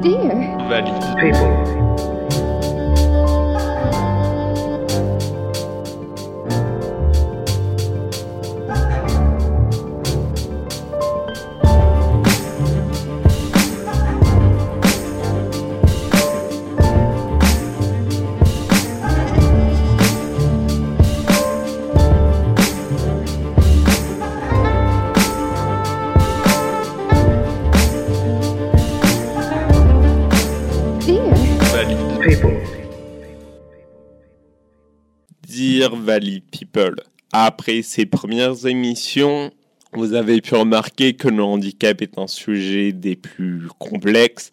Dear. 0.00 0.54
People, 1.18 1.50
Valley 36.08 36.42
People, 36.50 36.96
après 37.34 37.82
ces 37.82 38.06
premières 38.06 38.64
émissions, 38.64 39.50
vous 39.92 40.14
avez 40.14 40.40
pu 40.40 40.54
remarquer 40.54 41.12
que 41.12 41.28
le 41.28 41.42
handicap 41.42 42.00
est 42.00 42.16
un 42.16 42.26
sujet 42.26 42.92
des 42.92 43.14
plus 43.14 43.68
complexes. 43.78 44.50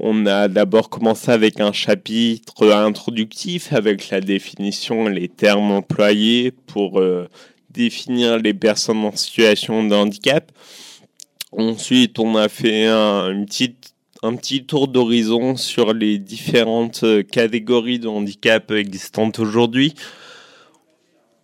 On 0.00 0.26
a 0.26 0.48
d'abord 0.48 0.90
commencé 0.90 1.30
avec 1.30 1.60
un 1.60 1.70
chapitre 1.72 2.72
introductif 2.72 3.72
avec 3.72 4.10
la 4.10 4.20
définition 4.20 5.08
et 5.08 5.14
les 5.14 5.28
termes 5.28 5.70
employés 5.70 6.50
pour 6.50 6.98
euh, 6.98 7.28
définir 7.70 8.38
les 8.38 8.52
personnes 8.52 9.04
en 9.04 9.14
situation 9.14 9.86
de 9.86 9.94
handicap. 9.94 10.50
Ensuite, 11.52 12.18
on 12.18 12.34
a 12.34 12.48
fait 12.48 12.86
un, 12.86 13.30
une 13.30 13.46
un 14.24 14.34
petit 14.34 14.64
tour 14.64 14.88
d'horizon 14.88 15.54
sur 15.54 15.94
les 15.94 16.18
différentes 16.18 17.04
euh, 17.04 17.22
catégories 17.22 18.00
de 18.00 18.08
handicap 18.08 18.72
existantes 18.72 19.38
aujourd'hui. 19.38 19.94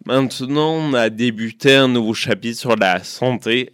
Maintenant, 0.07 0.73
on 0.75 0.93
a 0.95 1.09
débuté 1.09 1.75
un 1.77 1.89
nouveau 1.89 2.13
chapitre 2.15 2.59
sur 2.59 2.77
la 2.77 3.03
santé. 3.03 3.71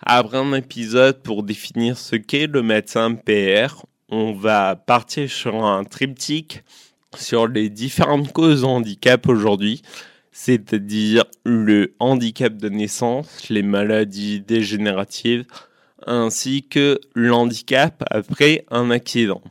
Après 0.00 0.38
un 0.38 0.52
épisode 0.54 1.22
pour 1.22 1.42
définir 1.42 1.98
ce 1.98 2.16
qu'est 2.16 2.46
le 2.46 2.62
médecin 2.62 3.14
PR, 3.14 3.84
on 4.08 4.32
va 4.32 4.76
partir 4.76 5.30
sur 5.30 5.64
un 5.64 5.84
triptyque 5.84 6.62
sur 7.16 7.48
les 7.48 7.68
différentes 7.68 8.32
causes 8.32 8.62
de 8.62 8.66
handicap 8.66 9.28
aujourd'hui, 9.28 9.82
c'est-à-dire 10.32 11.24
le 11.44 11.94
handicap 12.00 12.56
de 12.56 12.68
naissance, 12.68 13.48
les 13.50 13.62
maladies 13.62 14.40
dégénératives, 14.40 15.44
ainsi 16.06 16.66
que 16.66 16.98
l'handicap 17.14 18.02
après 18.10 18.64
un 18.70 18.90
accident. 18.90 19.42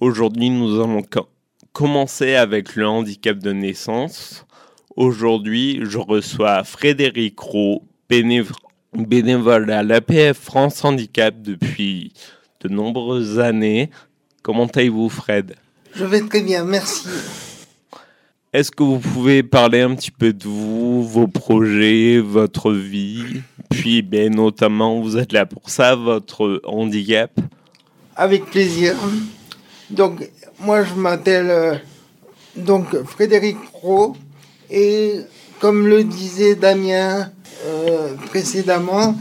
Aujourd'hui, 0.00 0.50
nous 0.50 0.80
allons 0.80 1.02
co- 1.02 1.28
commencer 1.72 2.34
avec 2.34 2.76
le 2.76 2.86
handicap 2.88 3.38
de 3.38 3.52
naissance. 3.52 4.46
Aujourd'hui, 4.96 5.80
je 5.82 5.98
reçois 5.98 6.64
Frédéric 6.64 7.38
Roux, 7.38 7.82
bénév- 8.10 8.50
bénévole 8.94 9.70
à 9.70 9.82
l'APF 9.82 10.38
France 10.38 10.84
Handicap 10.84 11.34
depuis 11.40 12.12
de 12.60 12.68
nombreuses 12.68 13.38
années. 13.38 13.90
Comment 14.42 14.66
allez-vous, 14.66 15.08
Fred? 15.08 15.54
Je 15.94 16.04
vais 16.04 16.20
très 16.20 16.42
bien, 16.42 16.64
merci. 16.64 17.08
Est-ce 18.52 18.72
que 18.72 18.82
vous 18.82 18.98
pouvez 18.98 19.44
parler 19.44 19.80
un 19.80 19.94
petit 19.94 20.10
peu 20.10 20.32
de 20.32 20.44
vous, 20.44 21.04
vos 21.06 21.28
projets, 21.28 22.18
votre 22.18 22.72
vie, 22.72 23.42
puis 23.70 24.02
ben, 24.02 24.34
notamment, 24.34 25.00
vous 25.00 25.16
êtes 25.16 25.32
là 25.32 25.46
pour 25.46 25.70
ça, 25.70 25.94
votre 25.94 26.60
handicap 26.64 27.30
Avec 28.16 28.46
plaisir. 28.46 28.96
Donc, 29.88 30.28
moi, 30.58 30.82
je 30.82 30.94
m'appelle 30.94 31.50
euh, 31.50 31.74
donc 32.56 33.00
Frédéric 33.04 33.56
Pro 33.70 34.16
et 34.70 35.20
comme 35.60 35.86
le 35.86 36.04
disait 36.04 36.54
Damien 36.54 37.30
euh, 37.66 38.14
précédemment, 38.26 39.14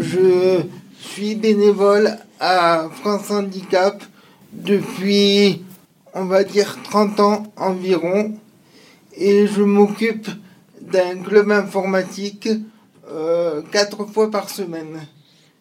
je 0.00 0.60
suis 0.98 1.34
bénévole 1.34 2.18
à 2.38 2.88
France 3.00 3.30
Handicap 3.30 4.02
depuis, 4.52 5.62
on 6.14 6.24
va 6.26 6.44
dire, 6.44 6.78
30 6.84 7.20
ans 7.20 7.42
environ 7.56 8.34
et 9.16 9.46
je 9.46 9.62
m'occupe 9.62 10.28
d'un 10.80 11.18
club 11.22 11.50
informatique 11.50 12.48
euh, 13.10 13.62
quatre 13.70 14.04
fois 14.06 14.30
par 14.30 14.50
semaine. 14.50 15.00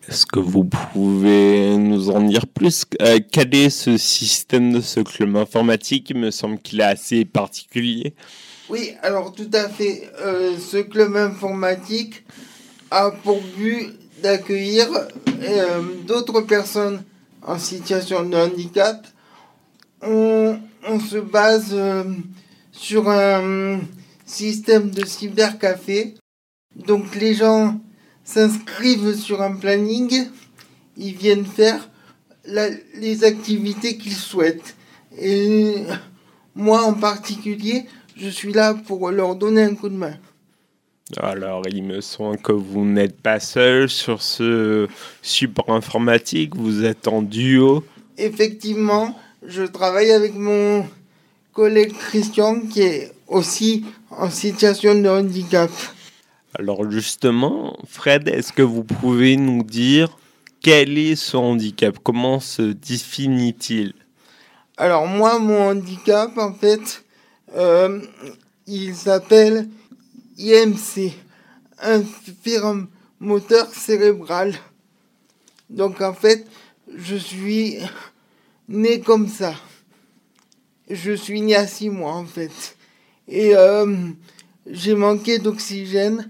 Est-ce 0.08 0.26
que 0.26 0.40
vous 0.40 0.64
pouvez 0.64 1.78
nous 1.78 2.10
en 2.10 2.22
dire 2.22 2.48
plus? 2.48 2.86
Euh, 3.02 3.20
Quel 3.32 3.54
est 3.54 3.70
ce 3.70 3.98
système 3.98 4.74
de 4.74 4.82
ce 4.82 5.02
club 5.02 5.36
informatique? 5.36 6.10
Il 6.10 6.18
me 6.18 6.32
semble 6.32 6.58
qu'il 6.60 6.80
est 6.80 6.86
assez 6.86 7.26
particulier. 7.26 8.16
Oui, 8.70 8.94
alors 9.02 9.34
tout 9.34 9.50
à 9.54 9.68
fait. 9.68 10.12
Euh, 10.20 10.56
ce 10.60 10.78
club 10.78 11.16
informatique 11.16 12.24
a 12.92 13.10
pour 13.10 13.42
but 13.58 13.90
d'accueillir 14.22 14.88
euh, 15.42 15.82
d'autres 16.06 16.42
personnes 16.42 17.04
en 17.42 17.58
situation 17.58 18.24
de 18.24 18.38
handicap. 18.38 19.08
On, 20.04 20.60
se 21.10 21.18
base 21.18 21.70
euh, 21.72 22.04
sur 22.72 23.10
un 23.10 23.80
système 24.28 24.92
de 24.92 25.04
cybercafé. 25.04 26.14
Donc 26.76 27.16
les 27.16 27.34
gens 27.34 27.80
s'inscrivent 28.24 29.16
sur 29.16 29.42
un 29.42 29.56
planning, 29.56 30.28
ils 30.96 31.16
viennent 31.16 31.46
faire 31.46 31.90
les 32.46 33.24
activités 33.24 33.98
qu'ils 33.98 34.16
souhaitent. 34.16 34.76
Et 35.18 35.84
moi 36.56 36.84
en 36.84 36.94
particulier, 36.94 37.86
je 38.20 38.30
suis 38.30 38.52
là 38.52 38.74
pour 38.74 39.10
leur 39.12 39.36
donner 39.36 39.64
un 39.64 39.76
coup 39.76 39.90
de 39.90 39.96
main. 39.96 40.16
Alors, 41.18 41.64
il 41.68 41.84
me 41.84 42.02
semble 42.02 42.38
que 42.38 42.52
vous 42.52 42.86
n'êtes 42.86 43.20
pas 43.20 43.40
seul 43.40 43.90
sur 43.90 44.22
ce 44.22 44.88
support 45.22 45.72
informatique, 45.72 46.56
vous 46.56 46.86
êtes 46.86 47.08
en 47.08 47.22
duo. 47.22 47.84
Effectivement, 48.18 49.18
je 49.46 49.64
travaille 49.64 50.12
avec 50.12 50.36
mon 50.36 50.86
collègue 51.54 51.94
Christian 51.94 52.62
qui 52.62 52.82
est 52.82 53.14
aussi 53.28 53.86
en 54.12 54.30
situation 54.30 54.94
de 54.94 55.08
handicap. 55.08 55.72
Alors 56.58 56.90
justement, 56.92 57.78
Fred, 57.88 58.28
est-ce 58.28 58.52
que 58.52 58.62
vous 58.62 58.84
pouvez 58.84 59.38
nous 59.38 59.64
dire 59.64 60.18
quel 60.62 60.98
est 60.98 61.16
ce 61.16 61.38
handicap? 61.38 61.98
Comment 62.04 62.40
se 62.40 62.62
définit-il? 62.62 63.94
Alors 64.78 65.08
moi, 65.08 65.40
mon 65.40 65.70
handicap, 65.70 66.38
en 66.38 66.54
fait, 66.54 67.04
euh, 67.56 68.02
il 68.68 68.96
s'appelle 68.96 69.68
IMC, 70.38 71.14
moteur 73.20 73.68
cérébral. 73.68 74.54
Donc 75.70 76.02
en 76.02 76.14
fait, 76.14 76.46
je 76.96 77.16
suis 77.16 77.78
né 78.68 79.02
comme 79.02 79.28
ça. 79.28 79.54
Je 80.90 81.12
suis 81.12 81.42
né 81.42 81.56
à 81.56 81.68
six 81.68 81.90
mois 81.90 82.14
en 82.14 82.26
fait. 82.26 82.78
Et 83.28 83.56
euh, 83.56 84.10
j'ai 84.66 84.96
manqué 84.96 85.38
d'oxygène 85.40 86.30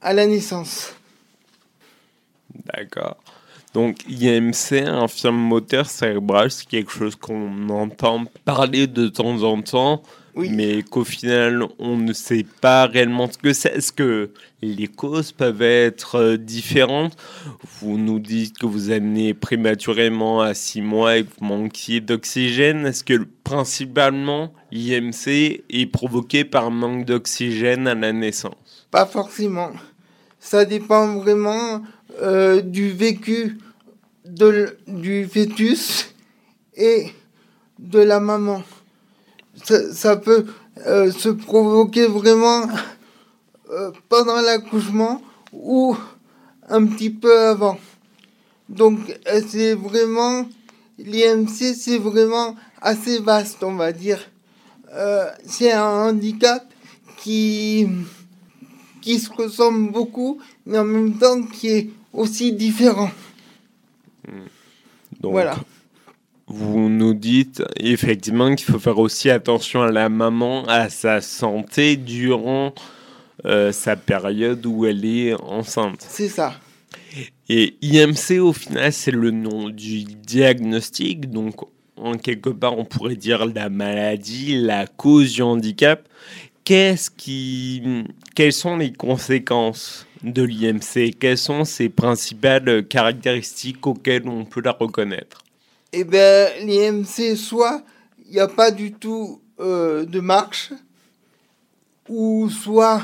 à 0.00 0.12
la 0.12 0.26
naissance. 0.26 0.94
D'accord. 2.66 3.16
Donc 3.72 3.98
IMC, 4.08 4.86
infirme 4.86 5.36
moteur 5.36 5.86
cérébral, 5.86 6.50
c'est 6.50 6.66
quelque 6.66 6.90
chose 6.90 7.14
qu'on 7.14 7.68
entend 7.68 8.24
parler 8.44 8.86
de 8.86 9.08
temps 9.08 9.42
en 9.44 9.62
temps, 9.62 10.02
Oui. 10.40 10.50
mais 10.50 10.82
qu'au 10.82 11.04
final, 11.04 11.64
on 11.78 11.96
ne 11.96 12.12
sait 12.12 12.46
pas 12.60 12.86
réellement 12.86 13.30
ce 13.30 13.38
que 13.38 13.52
c'est. 13.52 13.76
Est-ce 13.76 13.92
que 13.92 14.30
les 14.62 14.86
causes 14.86 15.32
peuvent 15.32 15.62
être 15.62 16.16
euh, 16.16 16.36
différentes? 16.36 17.16
Vous 17.80 17.98
nous 17.98 18.18
dites 18.18 18.58
que 18.58 18.66
vous 18.66 18.88
né 19.00 19.34
prématurément 19.34 20.40
à 20.40 20.54
6 20.54 20.82
mois 20.82 21.18
et 21.18 21.24
que 21.24 21.30
vous 21.38 21.46
manquiez 21.46 22.00
d'oxygène. 22.00 22.86
Est-ce 22.86 23.04
que 23.04 23.26
principalement 23.44 24.52
l'IMC 24.72 25.62
est 25.68 25.90
provoqué 25.92 26.44
par 26.44 26.70
manque 26.70 27.04
d'oxygène 27.04 27.86
à 27.86 27.94
la 27.94 28.12
naissance? 28.12 28.88
Pas 28.90 29.06
forcément. 29.06 29.70
Ça 30.38 30.64
dépend 30.64 31.18
vraiment 31.18 31.82
euh, 32.22 32.62
du 32.62 32.90
vécu 32.90 33.58
de, 34.24 34.76
du 34.86 35.26
fœtus 35.26 36.14
et 36.74 37.06
de 37.78 38.00
la 38.00 38.20
maman. 38.20 38.62
Ça, 39.64 39.92
ça 39.92 40.16
peut 40.16 40.46
euh, 40.86 41.10
se 41.10 41.28
provoquer 41.28 42.06
vraiment 42.06 42.68
euh, 43.70 43.90
pendant 44.08 44.40
l'accouchement 44.40 45.22
ou 45.52 45.96
un 46.68 46.86
petit 46.86 47.10
peu 47.10 47.38
avant. 47.48 47.78
Donc 48.68 48.98
euh, 49.28 49.42
c'est 49.46 49.74
vraiment 49.74 50.46
l'IMC, 50.98 51.74
c'est 51.76 51.98
vraiment 51.98 52.56
assez 52.80 53.18
vaste, 53.18 53.62
on 53.62 53.74
va 53.74 53.92
dire. 53.92 54.18
Euh, 54.92 55.30
c'est 55.46 55.72
un 55.72 56.08
handicap 56.08 56.64
qui 57.18 57.88
qui 59.00 59.18
se 59.18 59.30
ressemble 59.32 59.92
beaucoup, 59.92 60.40
mais 60.66 60.78
en 60.78 60.84
même 60.84 61.14
temps 61.14 61.42
qui 61.42 61.68
est 61.68 61.90
aussi 62.12 62.52
différent. 62.52 63.10
Donc, 65.20 65.32
Voilà. 65.32 65.56
Vous 66.52 66.88
nous 66.88 67.14
dites 67.14 67.62
effectivement 67.76 68.52
qu'il 68.54 68.66
faut 68.66 68.80
faire 68.80 68.98
aussi 68.98 69.30
attention 69.30 69.82
à 69.82 69.92
la 69.92 70.08
maman, 70.08 70.64
à 70.66 70.88
sa 70.88 71.20
santé 71.20 71.96
durant 71.96 72.74
euh, 73.44 73.70
sa 73.70 73.94
période 73.94 74.66
où 74.66 74.84
elle 74.84 75.04
est 75.04 75.34
enceinte. 75.34 76.04
C'est 76.08 76.28
ça. 76.28 76.54
Et 77.48 77.76
IMC, 77.82 78.40
au 78.40 78.52
final, 78.52 78.92
c'est 78.92 79.12
le 79.12 79.30
nom 79.30 79.68
du 79.68 80.02
diagnostic. 80.02 81.30
Donc, 81.30 81.54
en 81.96 82.16
quelque 82.16 82.50
part, 82.50 82.76
on 82.76 82.84
pourrait 82.84 83.16
dire 83.16 83.46
la 83.46 83.68
maladie, 83.68 84.60
la 84.60 84.86
cause 84.86 85.32
du 85.32 85.42
handicap. 85.42 86.08
Qu'est-ce 86.64 87.10
qui, 87.10 88.04
quelles 88.34 88.52
sont 88.52 88.76
les 88.76 88.92
conséquences 88.92 90.06
de 90.22 90.42
l'IMC 90.42 91.14
Quelles 91.18 91.38
sont 91.38 91.64
ses 91.64 91.88
principales 91.88 92.86
caractéristiques 92.86 93.86
auxquelles 93.86 94.28
on 94.28 94.44
peut 94.44 94.62
la 94.64 94.72
reconnaître? 94.72 95.44
Eh 95.92 96.04
bien, 96.04 96.48
l'IMC, 96.60 97.36
soit 97.36 97.82
il 98.24 98.34
n'y 98.34 98.38
a 98.38 98.46
pas 98.46 98.70
du 98.70 98.92
tout 98.92 99.40
euh, 99.58 100.04
de 100.04 100.20
marche, 100.20 100.72
ou 102.08 102.48
soit 102.48 103.02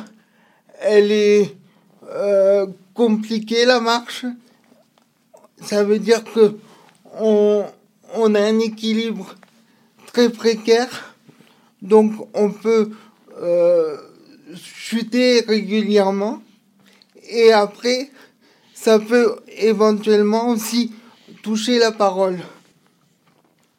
elle 0.80 1.10
est 1.10 1.56
euh, 2.08 2.66
compliquée 2.94 3.64
la 3.64 3.80
marche. 3.80 4.24
Ça 5.60 5.82
veut 5.82 5.98
dire 5.98 6.22
que 6.22 6.56
on, 7.18 7.64
on 8.14 8.34
a 8.36 8.40
un 8.40 8.60
équilibre 8.60 9.34
très 10.12 10.30
précaire, 10.30 11.16
donc 11.82 12.12
on 12.34 12.52
peut 12.52 12.92
euh, 13.42 13.96
chuter 14.54 15.40
régulièrement. 15.40 16.40
Et 17.30 17.52
après, 17.52 18.12
ça 18.74 19.00
peut 19.00 19.40
éventuellement 19.58 20.50
aussi 20.50 20.92
toucher 21.42 21.80
la 21.80 21.90
parole. 21.90 22.38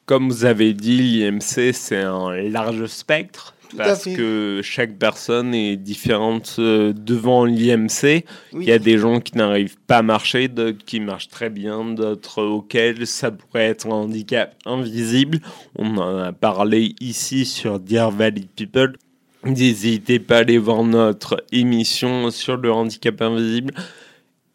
Comme 0.07 0.29
vous 0.29 0.45
avez 0.45 0.73
dit, 0.73 0.97
l'IMC, 0.97 1.73
c'est 1.73 2.01
un 2.01 2.31
large 2.37 2.85
spectre. 2.85 3.53
Tout 3.69 3.75
parce 3.75 4.05
que 4.05 4.61
chaque 4.63 4.97
personne 4.97 5.53
est 5.53 5.75
différente 5.75 6.55
euh, 6.59 6.93
devant 6.93 7.43
l'IMC. 7.43 8.23
Oui. 8.53 8.63
Il 8.63 8.63
y 8.63 8.71
a 8.71 8.79
des 8.79 8.97
gens 8.97 9.19
qui 9.19 9.37
n'arrivent 9.37 9.75
pas 9.85 9.97
à 9.97 10.01
marcher, 10.03 10.47
d'autres 10.47 10.85
qui 10.85 11.01
marchent 11.01 11.27
très 11.27 11.49
bien, 11.49 11.83
d'autres 11.83 12.41
auxquels 12.41 13.05
ça 13.05 13.31
pourrait 13.31 13.65
être 13.65 13.87
un 13.87 13.95
handicap 13.95 14.55
invisible. 14.65 15.41
On 15.75 15.97
en 15.97 16.17
a 16.19 16.31
parlé 16.31 16.95
ici 17.01 17.43
sur 17.43 17.77
Dear 17.81 18.09
Valley 18.09 18.45
People. 18.55 18.95
N'hésitez 19.43 20.19
pas 20.19 20.37
à 20.37 20.39
aller 20.39 20.57
voir 20.57 20.85
notre 20.85 21.43
émission 21.51 22.31
sur 22.31 22.55
le 22.55 22.71
handicap 22.71 23.21
invisible. 23.21 23.73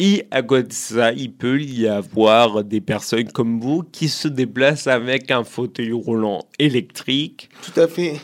Et 0.04 0.26
à 0.32 0.43
côté 0.43 0.64
de 0.64 0.72
ça, 0.72 1.12
il 1.12 1.32
peut 1.32 1.60
y 1.60 1.87
avoir 1.87 2.64
des 2.64 2.81
personnes 2.81 3.31
comme 3.31 3.60
vous 3.60 3.84
qui 3.84 4.08
se 4.08 4.26
déplacent 4.26 4.88
avec 4.88 5.31
un 5.31 5.44
fauteuil 5.44 5.93
roulant 5.93 6.44
électrique. 6.58 7.50
Tout 7.62 7.78
à 7.78 7.87
fait. 7.87 8.20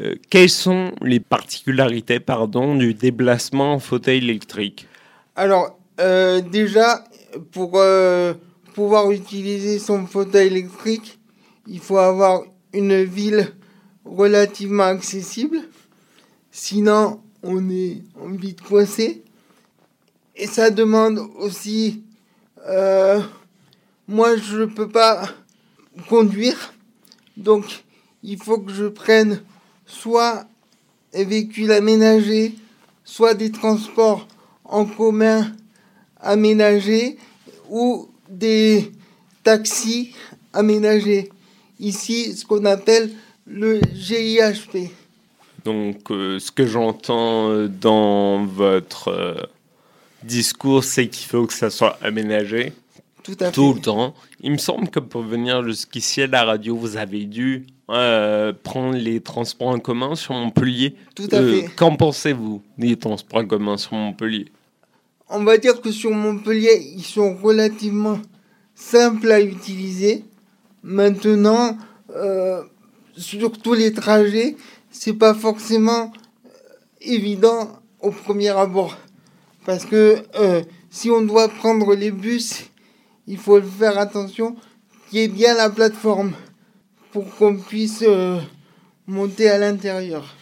Euh, 0.00 0.16
quelles 0.28 0.50
sont 0.50 0.90
les 1.02 1.20
particularités 1.20 2.18
pardon, 2.18 2.74
du 2.74 2.94
déplacement 2.94 3.74
en 3.74 3.78
fauteuil 3.78 4.16
électrique? 4.18 4.88
Alors, 5.36 5.78
euh, 6.00 6.40
déjà, 6.40 7.04
pour 7.52 7.74
euh, 7.76 8.34
pouvoir 8.74 9.12
utiliser 9.12 9.78
son 9.78 10.06
fauteuil 10.06 10.48
électrique, 10.48 11.20
il 11.68 11.78
faut 11.78 11.98
avoir 11.98 12.42
une 12.72 13.04
ville 13.04 13.52
relativement 14.04 14.82
accessible. 14.82 15.58
Sinon, 16.50 17.20
on 17.44 17.70
est 17.70 18.02
on 18.20 18.34
est 18.34 18.36
vite 18.36 18.62
coincé. 18.62 19.23
Et 20.36 20.46
ça 20.46 20.70
demande 20.70 21.18
aussi... 21.38 22.02
euh, 22.68 23.20
moi, 24.06 24.36
je 24.36 24.58
ne 24.58 24.66
peux 24.66 24.88
pas 24.88 25.28
conduire. 26.08 26.74
Donc, 27.36 27.84
il 28.22 28.38
faut 28.42 28.58
que 28.58 28.72
je 28.72 28.86
prenne 28.86 29.42
soit 29.86 30.44
un 31.14 31.24
véhicule 31.24 31.72
aménagé, 31.72 32.54
soit 33.04 33.34
des 33.34 33.50
transports 33.50 34.26
en 34.64 34.84
commun 34.84 35.52
aménagés 36.20 37.16
ou 37.70 38.08
des 38.28 38.92
taxis 39.42 40.14
aménagés. 40.52 41.30
Ici, 41.80 42.36
ce 42.36 42.44
qu'on 42.44 42.64
appelle 42.64 43.10
le 43.46 43.80
GIHP. 43.94 44.90
Donc, 45.64 46.10
euh, 46.10 46.38
ce 46.38 46.50
que 46.50 46.66
j'entends 46.66 47.48
euh, 47.50 47.68
dans 47.68 48.44
votre 48.44 49.48
discours, 50.24 50.82
c'est 50.84 51.08
qu'il 51.08 51.26
faut 51.28 51.46
que 51.46 51.52
ça 51.52 51.70
soit 51.70 51.98
aménagé 52.02 52.72
Tout 53.22 53.36
à 53.40 53.50
tout 53.50 53.70
fait. 53.70 53.74
le 53.76 53.80
temps. 53.82 54.14
Il 54.40 54.52
me 54.52 54.58
semble 54.58 54.88
que 54.88 55.00
pour 55.00 55.22
venir 55.22 55.62
jusqu'ici 55.64 56.22
à 56.22 56.26
la 56.26 56.44
radio, 56.44 56.76
vous 56.76 56.96
avez 56.96 57.24
dû 57.24 57.66
euh, 57.90 58.52
prendre 58.62 58.96
les 58.96 59.20
transports 59.20 59.68
en 59.68 59.78
commun 59.78 60.14
sur 60.14 60.34
Montpellier. 60.34 60.94
Tout 61.14 61.28
à 61.32 61.36
Euh, 61.36 61.62
fait. 61.62 61.68
Qu'en 61.76 61.96
pensez-vous 61.96 62.62
des 62.78 62.96
transports 62.96 63.40
en 63.40 63.46
commun 63.46 63.76
sur 63.76 63.92
Montpellier? 63.94 64.46
On 65.28 65.42
va 65.44 65.56
dire 65.58 65.80
que 65.80 65.90
sur 65.90 66.10
Montpellier, 66.10 66.76
ils 66.96 67.02
sont 67.04 67.34
relativement 67.36 68.18
simples 68.74 69.30
à 69.32 69.40
utiliser. 69.40 70.24
Maintenant, 70.82 71.78
euh, 72.14 72.62
sur 73.16 73.52
tous 73.58 73.72
les 73.74 73.92
trajets, 73.92 74.56
c'est 74.90 75.14
pas 75.14 75.32
forcément 75.34 76.12
évident 77.00 77.68
au 78.00 78.10
premier 78.10 78.48
abord. 78.50 78.96
Parce 79.64 79.84
que 79.84 80.22
euh, 80.38 80.62
si 80.90 81.10
on 81.10 81.22
doit 81.22 81.48
prendre 81.48 81.94
les 81.94 82.10
bus, 82.10 82.70
il 83.26 83.38
faut 83.38 83.60
faire 83.62 83.98
attention 83.98 84.56
qu'il 85.08 85.20
y 85.20 85.22
ait 85.22 85.28
bien 85.28 85.54
la 85.54 85.70
plateforme 85.70 86.32
pour 87.12 87.34
qu'on 87.36 87.56
puisse 87.56 88.04
euh, 88.06 88.38
monter 89.06 89.48
à 89.48 89.58
l'intérieur. 89.58 90.34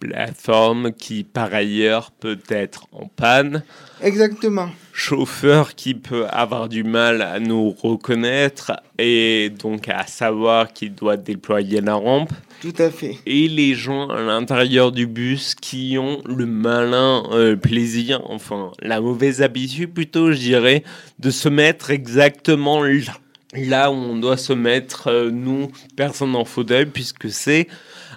Plateforme 0.00 0.92
qui, 0.92 1.24
par 1.24 1.52
ailleurs, 1.52 2.10
peut 2.10 2.40
être 2.48 2.86
en 2.92 3.06
panne. 3.06 3.62
Exactement. 4.00 4.68
Chauffeur 4.92 5.74
qui 5.74 5.94
peut 5.94 6.26
avoir 6.28 6.68
du 6.68 6.84
mal 6.84 7.22
à 7.22 7.40
nous 7.40 7.70
reconnaître 7.70 8.72
et 8.98 9.50
donc 9.50 9.88
à 9.88 10.06
savoir 10.06 10.72
qu'il 10.72 10.94
doit 10.94 11.16
déployer 11.16 11.80
la 11.80 11.94
rampe. 11.94 12.30
Tout 12.60 12.74
à 12.78 12.90
fait. 12.90 13.18
Et 13.26 13.48
les 13.48 13.74
gens 13.74 14.08
à 14.08 14.22
l'intérieur 14.22 14.92
du 14.92 15.06
bus 15.06 15.56
qui 15.56 15.96
ont 15.98 16.20
le 16.24 16.46
malin 16.46 17.24
euh, 17.32 17.56
plaisir, 17.56 18.22
enfin 18.26 18.70
la 18.80 19.00
mauvaise 19.00 19.42
habitude 19.42 19.92
plutôt, 19.92 20.30
je 20.30 20.38
dirais, 20.38 20.84
de 21.18 21.30
se 21.30 21.48
mettre 21.48 21.90
exactement 21.90 22.82
là, 22.82 23.18
là 23.52 23.90
où 23.90 23.94
on 23.94 24.16
doit 24.16 24.36
se 24.36 24.52
mettre, 24.52 25.08
euh, 25.08 25.30
nous, 25.30 25.70
personnes 25.96 26.34
en 26.34 26.44
fauteuil, 26.44 26.86
puisque 26.86 27.30
c'est 27.30 27.68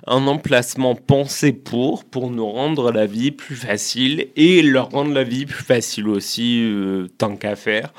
un 0.08 0.27
emplacement 0.27 0.96
pensé 0.96 1.51
pour, 1.51 2.06
pour 2.06 2.30
nous 2.30 2.48
rendre 2.48 2.92
la 2.92 3.06
vie 3.06 3.32
plus 3.32 3.56
facile 3.56 4.27
et 4.36 4.62
leur 4.62 4.92
rendre 4.92 5.13
la 5.13 5.24
vie 5.24 5.46
plus 5.46 5.63
facile 5.63 6.08
aussi, 6.08 6.62
euh, 6.63 7.08
tant 7.18 7.36
qu'à 7.36 7.56
faire. 7.56 7.94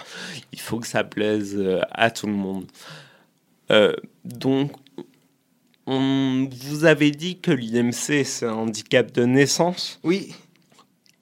Il 0.53 0.61
faut 0.61 0.79
que 0.79 0.87
ça 0.87 1.05
plaise 1.05 1.57
euh, 1.59 1.81
à 1.91 2.11
tout 2.11 2.27
le 2.27 2.33
monde. 2.33 2.67
Donc, 4.25 4.71
on 5.87 6.49
vous 6.63 6.85
avez 6.85 7.11
dit 7.11 7.39
que 7.39 7.51
l'IMC, 7.51 8.25
c'est 8.25 8.47
un 8.47 8.53
handicap 8.53 9.11
de 9.13 9.25
naissance? 9.25 9.99
Oui. 10.05 10.35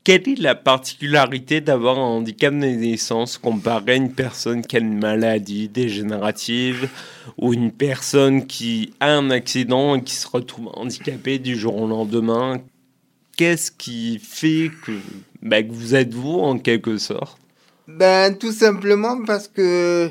Quelle 0.05 0.29
est 0.29 0.39
la 0.39 0.55
particularité 0.55 1.63
d'avoir 1.63 1.99
un 1.99 2.03
handicap 2.03 2.53
de 2.53 2.59
naissance 2.59 3.39
comparé 3.39 3.93
à 3.93 3.95
une 3.95 4.13
personne 4.13 4.61
qui 4.61 4.77
a 4.77 4.81
une 4.81 4.99
maladie 4.99 5.71
dégénérative 5.71 6.91
ou 7.39 7.55
une 7.55 7.73
personne 7.73 8.47
qui 8.47 8.93
a 9.01 9.15
un 9.17 9.31
accident 9.31 9.95
et 9.95 10.03
qui 10.03 10.15
se 10.15 10.29
retrouve 10.29 10.69
handicapée 10.75 11.39
du 11.39 11.57
jour 11.57 11.81
au 11.81 11.89
lendemain? 11.89 12.61
Qu'est-ce 13.39 13.71
qui 13.71 14.19
fait 14.19 14.71
que, 14.85 14.93
bah, 15.41 15.63
que 15.63 15.73
vous 15.73 15.95
êtes 15.95 16.13
vous 16.13 16.39
en 16.39 16.59
quelque 16.59 16.99
sorte? 16.99 17.39
Ben, 17.89 18.37
tout 18.37 18.53
simplement 18.53 19.25
parce 19.25 19.49
que 19.49 20.11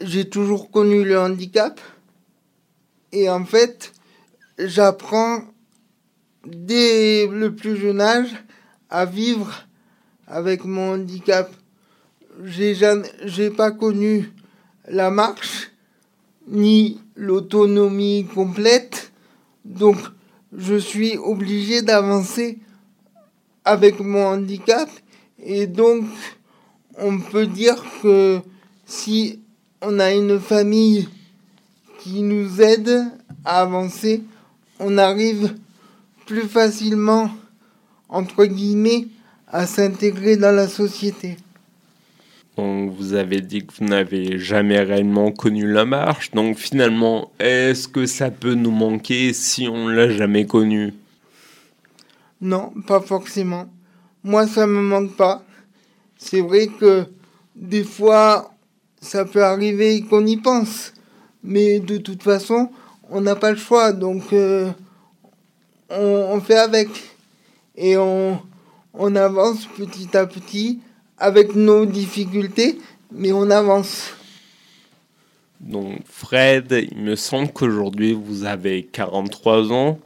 j'ai 0.00 0.28
toujours 0.28 0.70
connu 0.70 1.04
le 1.04 1.18
handicap. 1.18 1.80
Et 3.10 3.28
en 3.28 3.44
fait, 3.44 3.92
j'apprends 4.56 5.42
dès 6.46 7.26
le 7.26 7.52
plus 7.56 7.76
jeune 7.76 8.00
âge 8.00 8.30
à 8.94 9.06
vivre 9.06 9.52
avec 10.28 10.64
mon 10.64 10.92
handicap. 10.94 11.52
J'ai 12.44 12.76
jamais, 12.76 13.10
j'ai 13.24 13.50
pas 13.50 13.72
connu 13.72 14.30
la 14.88 15.10
marche 15.10 15.72
ni 16.46 17.00
l'autonomie 17.16 18.24
complète. 18.32 19.10
Donc, 19.64 19.96
je 20.56 20.76
suis 20.76 21.18
obligé 21.18 21.82
d'avancer 21.82 22.60
avec 23.64 23.98
mon 23.98 24.26
handicap. 24.26 24.88
Et 25.42 25.66
donc, 25.66 26.04
on 26.96 27.18
peut 27.18 27.48
dire 27.48 27.84
que 28.00 28.38
si 28.86 29.40
on 29.82 29.98
a 29.98 30.12
une 30.12 30.38
famille 30.38 31.08
qui 31.98 32.22
nous 32.22 32.62
aide 32.62 33.06
à 33.44 33.62
avancer, 33.62 34.22
on 34.78 34.98
arrive 34.98 35.56
plus 36.26 36.42
facilement, 36.42 37.32
entre 38.08 38.44
guillemets, 38.44 39.08
à 39.48 39.66
s'intégrer 39.66 40.36
dans 40.36 40.54
la 40.54 40.68
société. 40.68 41.36
Donc, 42.56 42.92
vous 42.92 43.14
avez 43.14 43.40
dit 43.40 43.66
que 43.66 43.72
vous 43.78 43.84
n'avez 43.84 44.38
jamais 44.38 44.80
réellement 44.80 45.32
connu 45.32 45.70
la 45.70 45.84
marche. 45.84 46.30
Donc, 46.30 46.56
finalement, 46.56 47.32
est-ce 47.40 47.88
que 47.88 48.06
ça 48.06 48.30
peut 48.30 48.54
nous 48.54 48.70
manquer 48.70 49.32
si 49.32 49.66
on 49.66 49.88
l'a 49.88 50.08
jamais 50.08 50.46
connu? 50.46 50.94
Non, 52.40 52.72
pas 52.86 53.00
forcément. 53.00 53.66
Moi, 54.22 54.46
ça 54.46 54.66
me 54.66 54.80
manque 54.80 55.16
pas. 55.16 55.42
C'est 56.16 56.40
vrai 56.40 56.68
que 56.68 57.06
des 57.56 57.84
fois, 57.84 58.54
ça 59.00 59.24
peut 59.24 59.42
arriver 59.42 60.02
qu'on 60.02 60.24
y 60.24 60.36
pense. 60.36 60.92
Mais 61.42 61.80
de 61.80 61.98
toute 61.98 62.22
façon, 62.22 62.70
on 63.10 63.20
n'a 63.20 63.34
pas 63.36 63.50
le 63.50 63.56
choix. 63.56 63.92
Donc, 63.92 64.32
euh, 64.32 64.70
on, 65.90 66.28
on, 66.32 66.40
fait 66.40 66.58
avec. 66.58 66.88
Et 67.76 67.96
on, 67.96 68.40
avance 69.16 69.66
petit 69.76 70.16
à 70.16 70.26
petit 70.26 70.80
avec 71.18 71.54
nos 71.54 71.86
difficultés, 71.86 72.78
mais 73.12 73.32
on 73.32 73.50
avance. 73.50 74.12
Donc 75.60 75.98
Fred, 76.04 76.86
il 76.92 76.98
me 76.98 77.16
semble 77.16 77.52
qu'aujourd'hui 77.52 78.12
vous 78.12 78.44
avez 78.44 78.84
43 78.84 79.72
ans. 79.72 79.98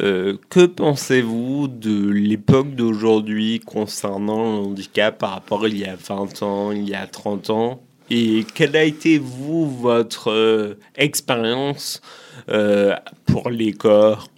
Euh, 0.00 0.38
que 0.48 0.64
pensez-vous 0.64 1.68
de 1.68 2.08
l'époque 2.08 2.74
d'aujourd'hui 2.74 3.60
concernant 3.60 4.56
le 4.56 4.66
handicap 4.66 5.18
par 5.18 5.32
rapport 5.32 5.64
à 5.64 5.68
il 5.68 5.76
y 5.76 5.84
a 5.84 5.96
20 5.96 6.42
ans, 6.42 6.72
il 6.72 6.88
y 6.88 6.94
a 6.94 7.06
30 7.06 7.50
ans? 7.50 7.82
Et 8.10 8.44
quelle 8.54 8.76
a 8.76 8.84
été, 8.84 9.18
vous, 9.18 9.70
votre 9.70 10.30
euh, 10.30 10.78
expérience 10.96 12.00
euh, 12.48 12.94
pour 13.26 13.50
les 13.50 13.72
corps, 13.72 14.28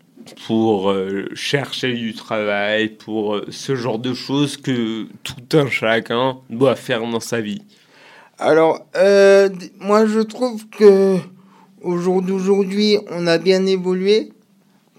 pour 0.47 0.91
euh, 0.91 1.27
chercher 1.35 1.93
du 1.95 2.15
travail, 2.15 2.89
pour 2.89 3.37
euh, 3.37 3.47
ce 3.51 3.75
genre 3.75 3.99
de 3.99 4.15
choses 4.15 4.57
que 4.57 5.07
tout 5.23 5.57
un 5.57 5.69
chacun 5.69 6.39
doit 6.51 6.77
faire 6.77 7.01
dans 7.01 7.21
sa 7.21 7.41
vie 7.41 7.63
Alors, 8.39 8.81
euh, 8.97 9.49
moi 9.81 10.07
je 10.07 10.21
trouve 10.21 10.67
que 10.69 11.19
au 11.83 11.99
jour 11.99 12.23
d'aujourd'hui, 12.23 12.99
on 13.11 13.27
a 13.27 13.39
bien 13.39 13.67
évolué 13.67 14.33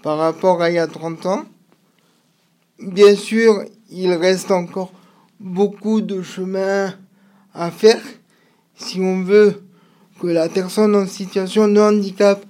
par 0.02 0.18
rapport 0.18 0.62
à 0.62 0.70
il 0.70 0.74
y 0.74 0.78
a 0.78 0.86
30 0.86 1.26
ans. 1.26 1.44
Bien 2.78 3.16
sûr, 3.16 3.64
il 3.90 4.12
reste 4.12 4.50
encore 4.50 4.92
beaucoup 5.40 6.00
de 6.00 6.22
chemin 6.22 6.94
à 7.54 7.70
faire 7.70 8.00
si 8.76 9.00
on 9.00 9.22
veut 9.22 9.62
que 10.20 10.26
la 10.26 10.48
personne 10.48 10.94
en 10.94 11.06
situation 11.06 11.68
de 11.68 11.80
handicap 11.80 12.44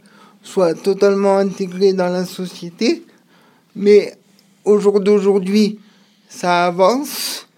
soit 0.47 0.75
totalement 0.75 1.39
intégrée 1.39 1.93
dans 1.93 2.09
la 2.09 2.25
société. 2.25 3.05
Mais 3.75 4.15
au 4.65 4.79
jour 4.79 5.01
d'aujourd'hui, 5.01 5.81
ça 6.29 6.67
avance. 6.67 7.49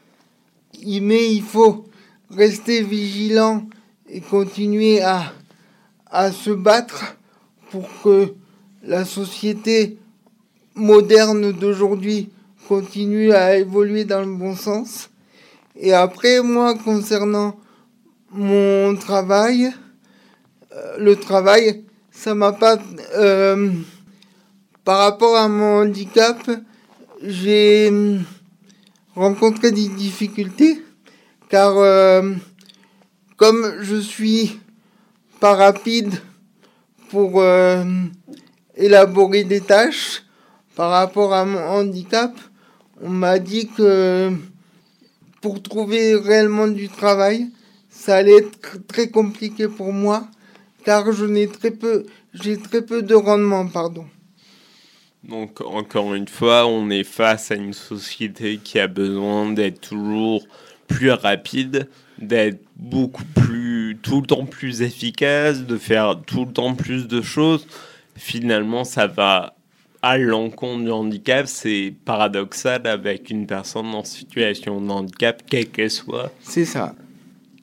Mais 0.83 1.31
il 1.31 1.43
faut 1.43 1.85
rester 2.31 2.83
vigilant 2.83 3.67
et 4.09 4.21
continuer 4.21 5.03
à, 5.03 5.33
à 6.11 6.33
se 6.33 6.51
battre 6.51 7.17
pour 7.71 7.87
que 8.03 8.33
la 8.83 9.05
société 9.05 9.99
moderne 10.75 11.53
d'aujourd'hui 11.53 12.31
continue 12.69 13.33
à 13.33 13.57
évoluer 13.57 14.05
dans 14.05 14.21
le 14.21 14.35
bon 14.35 14.57
sens. 14.57 15.11
Et 15.77 15.93
après, 15.93 16.41
moi, 16.41 16.75
concernant 16.75 17.57
mon 18.31 18.97
travail, 18.97 19.71
euh, 20.73 20.97
le 20.99 21.17
travail, 21.17 21.85
ça 22.19 22.35
m'a 22.35 22.53
pas... 22.53 22.79
Euh, 23.17 23.71
par 24.85 24.99
rapport 24.99 25.37
à 25.37 25.49
mon 25.49 25.83
handicap, 25.83 26.51
j'ai 27.23 27.93
rencontré 29.15 29.71
des 29.71 29.87
difficultés 29.89 30.83
car 31.49 31.77
euh, 31.77 32.33
comme 33.37 33.75
je 33.83 33.97
suis 33.97 34.59
pas 35.39 35.55
rapide 35.55 36.13
pour 37.09 37.41
euh, 37.41 37.85
élaborer 38.75 39.45
des 39.45 39.61
tâches 39.61 40.25
par 40.75 40.91
rapport 40.91 41.33
à 41.33 41.45
mon 41.45 41.61
handicap, 41.61 42.33
on 43.01 43.11
m'a 43.11 43.39
dit 43.39 43.69
que 43.69 44.33
pour 45.41 45.63
trouver 45.63 46.17
réellement 46.17 46.67
du 46.67 46.89
travail, 46.89 47.49
ça 47.91 48.17
allait 48.17 48.39
être 48.39 48.87
très 48.89 49.09
compliqué 49.09 49.69
pour 49.69 49.93
moi 49.93 50.27
car 50.89 51.13
je 51.13 51.27
n'ai 51.27 51.49
très 51.49 51.71
peu 51.71 52.07
j'ai 52.33 52.57
très 52.57 52.81
peu 52.81 53.03
de 53.03 53.15
rendement 53.15 53.67
pardon. 53.69 54.07
Donc 55.23 55.61
encore 55.61 56.15
une 56.15 56.29
fois, 56.29 56.67
on 56.67 56.89
est 56.89 57.05
face 57.05 57.51
à 57.51 57.57
une 57.57 57.75
société 57.75 58.57
qui 58.57 58.79
a 58.79 58.87
besoin 58.87 59.53
d'être 59.53 59.83
toujours 59.83 60.47
plus 60.87 61.11
rapide, 61.11 61.91
d'être 62.19 62.63
beaucoup 62.77 63.27
plus 63.35 63.99
tout 64.01 64.23
le 64.23 64.27
temps 64.27 64.47
plus 64.47 64.81
efficace, 64.81 65.67
de 65.67 65.77
faire 65.77 66.23
tout 66.27 66.47
le 66.47 66.53
temps 66.53 66.75
plus 66.75 67.07
de 67.07 67.21
choses. 67.21 67.67
Finalement, 68.17 68.85
ça 68.85 69.07
va 69.07 69.57
à 70.01 70.17
l'encontre 70.17 70.85
du 70.85 70.91
handicap, 70.91 71.47
c'est 71.49 71.93
paradoxal 72.07 72.87
avec 72.87 73.29
une 73.29 73.47
personne 73.47 73.95
en 73.95 74.05
situation 74.05 74.81
de 74.81 74.91
handicap, 74.91 75.43
quelle 75.47 75.69
qu'elle 75.69 75.91
soit. 75.91 76.33
C'est 76.41 76.65
ça. 76.65 76.95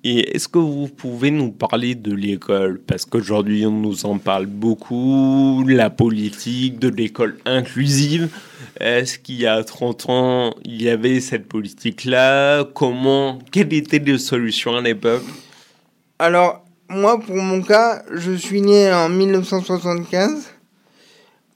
Et 0.08 0.36
est-ce 0.36 0.48
que 0.48 0.60
vous 0.60 0.88
pouvez 0.88 1.32
nous 1.32 1.52
parler 1.52 1.96
de 1.96 2.14
l'école? 2.14 2.80
Parce 2.80 3.06
qu'aujourd'hui, 3.06 3.66
on 3.66 3.72
nous 3.72 4.06
en 4.06 4.20
parle 4.20 4.46
beaucoup, 4.46 5.66
la 5.68 5.90
politique 5.90 6.78
de 6.78 6.90
l'école 6.90 7.40
inclusive. 7.44 8.30
Est-ce 8.80 9.18
qu'il 9.18 9.42
y 9.42 9.48
a 9.48 9.64
30 9.64 10.10
ans, 10.12 10.54
il 10.64 10.84
y 10.84 10.90
avait 10.90 11.20
cette 11.22 11.48
politique-là? 11.48 12.66
Comment 12.76 13.40
Quelles 13.52 13.74
étaient 13.74 13.98
les 13.98 14.20
solutions 14.20 14.76
à 14.76 14.82
l'époque? 14.82 15.24
Alors, 16.20 16.64
moi, 16.88 17.20
pour 17.20 17.38
mon 17.38 17.64
cas, 17.64 18.04
je 18.12 18.34
suis 18.34 18.62
né 18.62 18.94
en 18.94 19.10
1975. 19.10 20.52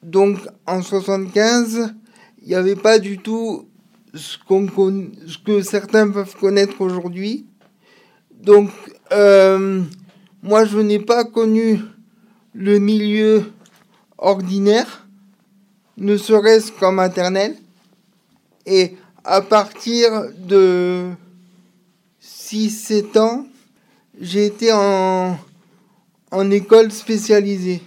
Donc, 0.01 0.39
en 0.65 0.82
75, 0.82 1.94
il 2.41 2.48
n'y 2.48 2.56
avait 2.56 2.75
pas 2.75 2.98
du 2.98 3.20
tout 3.20 3.68
ce, 4.15 4.38
ce 4.39 5.38
que 5.38 5.62
certains 5.62 6.10
peuvent 6.10 6.36
connaître 6.36 6.82
aujourd'hui 6.82 7.46
donc, 8.39 8.69
euh, 9.12 9.84
moi, 10.41 10.63
je 10.63 10.79
n'ai 10.79 11.00
pas 11.00 11.25
connu 11.25 11.81
le 12.53 12.79
milieu 12.79 13.51
ordinaire, 14.17 15.08
ne 15.98 16.15
serait-ce 16.15 16.72
qu'en 16.72 16.93
maternelle. 16.93 17.58
Et 18.65 18.96
à 19.25 19.41
partir 19.41 20.10
de 20.38 21.10
6-7 22.24 23.19
ans, 23.19 23.46
j'ai 24.22 24.46
été 24.46 24.72
en, 24.72 25.38
en 26.31 26.51
école 26.51 26.91
spécialisée, 26.93 27.81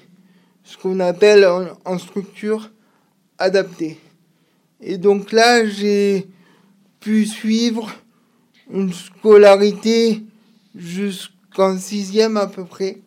ce 0.64 0.76
qu'on 0.76 1.00
appelle 1.00 1.46
en, 1.46 1.66
en 1.86 1.98
structure 1.98 2.70
adaptée. 3.38 3.98
Et 4.82 4.98
donc 4.98 5.32
là, 5.32 5.64
j'ai 5.66 6.26
pu 7.00 7.24
suivre 7.24 7.90
une 8.70 8.92
scolarité 8.92 10.22
jusqu'en 10.74 11.78
sixième 11.78 12.36
à 12.36 12.46
peu 12.46 12.64
près. 12.64 12.98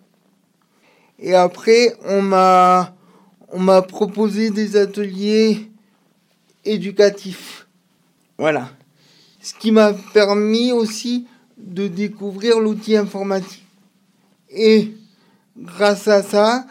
Et 1.19 1.33
après, 1.33 1.95
on 2.03 2.21
m'a, 2.21 2.95
on 3.49 3.59
m'a 3.59 3.81
proposé 3.81 4.49
des 4.49 4.75
ateliers 4.75 5.69
éducatifs. 6.63 7.67
Voilà. 8.37 8.69
Ce 9.41 9.53
qui 9.53 9.71
m'a 9.71 9.93
permis 10.13 10.71
aussi 10.71 11.27
de 11.57 11.87
découvrir 11.87 12.59
l'outil 12.59 12.97
informatique. 12.97 13.65
Et 14.49 14.91
grâce 15.57 16.07
à 16.07 16.21
ça, 16.21 16.65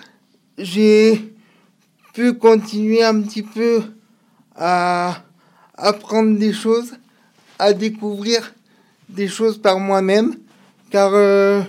j'ai 0.58 1.34
pu 2.12 2.34
continuer 2.34 3.02
un 3.02 3.22
petit 3.22 3.42
peu 3.42 3.82
à 4.54 5.22
apprendre 5.76 6.38
des 6.38 6.52
choses, 6.52 6.94
à 7.58 7.72
découvrir 7.72 8.54
des 9.08 9.28
choses 9.28 9.58
par 9.60 9.78
moi-même 9.78 10.36
car 10.94 11.10
euh, 11.12 11.60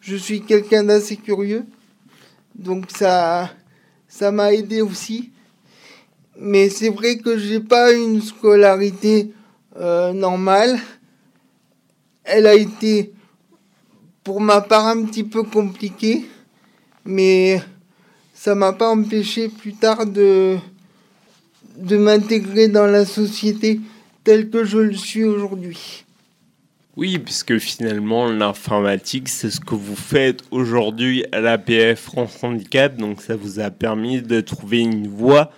je 0.00 0.16
suis 0.16 0.40
quelqu'un 0.40 0.82
d'assez 0.82 1.18
curieux. 1.18 1.66
Donc 2.54 2.90
ça 2.90 3.50
ça 4.08 4.30
m'a 4.30 4.54
aidé 4.54 4.80
aussi. 4.80 5.30
Mais 6.38 6.70
c'est 6.70 6.88
vrai 6.88 7.18
que 7.18 7.36
j'ai 7.36 7.60
pas 7.60 7.92
une 7.92 8.22
scolarité 8.22 9.30
euh, 9.78 10.14
normale. 10.14 10.78
Elle 12.24 12.46
a 12.46 12.54
été 12.54 13.12
pour 14.24 14.40
ma 14.40 14.62
part 14.62 14.86
un 14.86 15.04
petit 15.04 15.24
peu 15.24 15.42
compliquée, 15.42 16.24
mais 17.04 17.60
ça 18.32 18.54
m'a 18.54 18.72
pas 18.72 18.88
empêché 18.88 19.50
plus 19.50 19.74
tard 19.74 20.06
de 20.06 20.56
de 21.76 21.98
m'intégrer 21.98 22.68
dans 22.68 22.86
la 22.86 23.04
société 23.04 23.80
telle 24.24 24.48
que 24.48 24.64
je 24.64 24.78
le 24.78 24.94
suis 24.94 25.24
aujourd'hui. 25.24 26.05
Oui, 26.96 27.18
puisque 27.18 27.58
finalement, 27.58 28.26
l'informatique, 28.26 29.28
c'est 29.28 29.50
ce 29.50 29.60
que 29.60 29.74
vous 29.74 29.96
faites 29.96 30.42
aujourd'hui 30.50 31.26
à 31.30 31.42
l'APF 31.42 32.00
France 32.00 32.42
Handicap. 32.42 32.96
Donc, 32.96 33.20
ça 33.20 33.36
vous 33.36 33.60
a 33.60 33.70
permis 33.70 34.22
de 34.22 34.40
trouver 34.40 34.80
une 34.80 35.06
voie, 35.06 35.50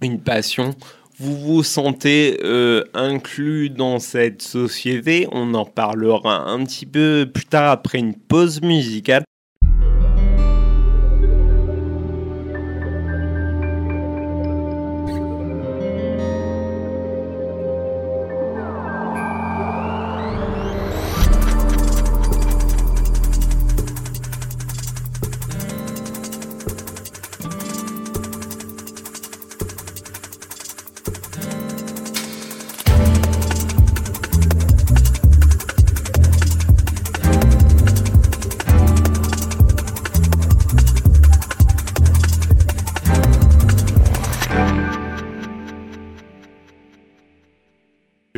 une 0.00 0.18
passion. 0.18 0.74
vous 1.18 1.36
vous 1.36 1.62
sentez 1.62 2.38
euh, 2.42 2.84
inclus 2.94 3.68
dans 3.68 3.98
cette 3.98 4.40
société. 4.40 5.28
On 5.30 5.52
en 5.52 5.66
parlera 5.66 6.48
un 6.48 6.64
petit 6.64 6.86
peu 6.86 7.28
plus 7.30 7.44
tard 7.44 7.70
après 7.70 7.98
une 7.98 8.14
pause 8.14 8.62
musicale. 8.62 9.24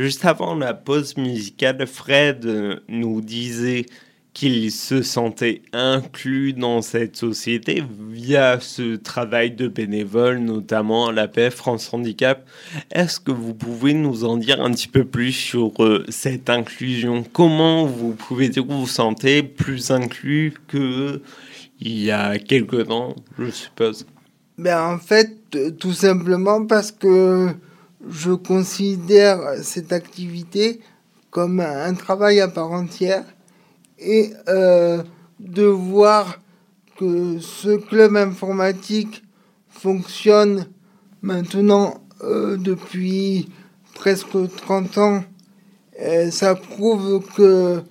Juste 0.01 0.25
avant 0.25 0.55
la 0.55 0.73
pause 0.73 1.15
musicale, 1.15 1.85
Fred 1.85 2.81
nous 2.89 3.21
disait 3.21 3.85
qu'il 4.33 4.71
se 4.71 5.03
sentait 5.03 5.61
inclus 5.73 6.53
dans 6.53 6.81
cette 6.81 7.15
société 7.15 7.83
via 8.09 8.59
ce 8.59 8.95
travail 8.95 9.51
de 9.51 9.67
bénévole, 9.67 10.39
notamment 10.39 11.09
à 11.09 11.11
la 11.11 11.27
PF 11.27 11.53
France 11.53 11.93
Handicap. 11.93 12.49
Est-ce 12.91 13.19
que 13.19 13.29
vous 13.29 13.53
pouvez 13.53 13.93
nous 13.93 14.23
en 14.25 14.37
dire 14.37 14.59
un 14.59 14.71
petit 14.71 14.87
peu 14.87 15.05
plus 15.05 15.33
sur 15.33 15.71
euh, 15.83 16.03
cette 16.09 16.49
inclusion? 16.49 17.23
Comment 17.31 17.85
vous 17.85 18.13
pouvez 18.13 18.49
dire 18.49 18.63
que 18.63 18.71
vous 18.71 18.81
vous 18.81 18.87
sentez 18.87 19.43
plus 19.43 19.91
inclus 19.91 20.55
que 20.67 21.21
il 21.79 22.01
y 22.01 22.09
a 22.09 22.39
quelque 22.39 22.77
temps, 22.77 23.15
je 23.37 23.51
suppose? 23.51 24.07
Ben, 24.57 24.81
En 24.81 24.97
fait, 24.97 25.37
tout 25.77 25.93
simplement 25.93 26.65
parce 26.65 26.91
que 26.91 27.53
je 28.09 28.31
considère 28.31 29.39
cette 29.61 29.91
activité 29.91 30.79
comme 31.29 31.59
un 31.59 31.93
travail 31.93 32.39
à 32.39 32.47
part 32.47 32.71
entière 32.71 33.23
et 33.99 34.31
euh, 34.47 35.03
de 35.39 35.63
voir 35.63 36.39
que 36.97 37.39
ce 37.39 37.77
club 37.77 38.15
informatique 38.15 39.23
fonctionne 39.69 40.67
maintenant 41.21 42.03
euh, 42.23 42.57
depuis 42.57 43.49
presque 43.93 44.37
30 44.57 44.97
ans, 44.97 45.23
ça 46.31 46.55
prouve 46.55 47.23
que 47.35 47.83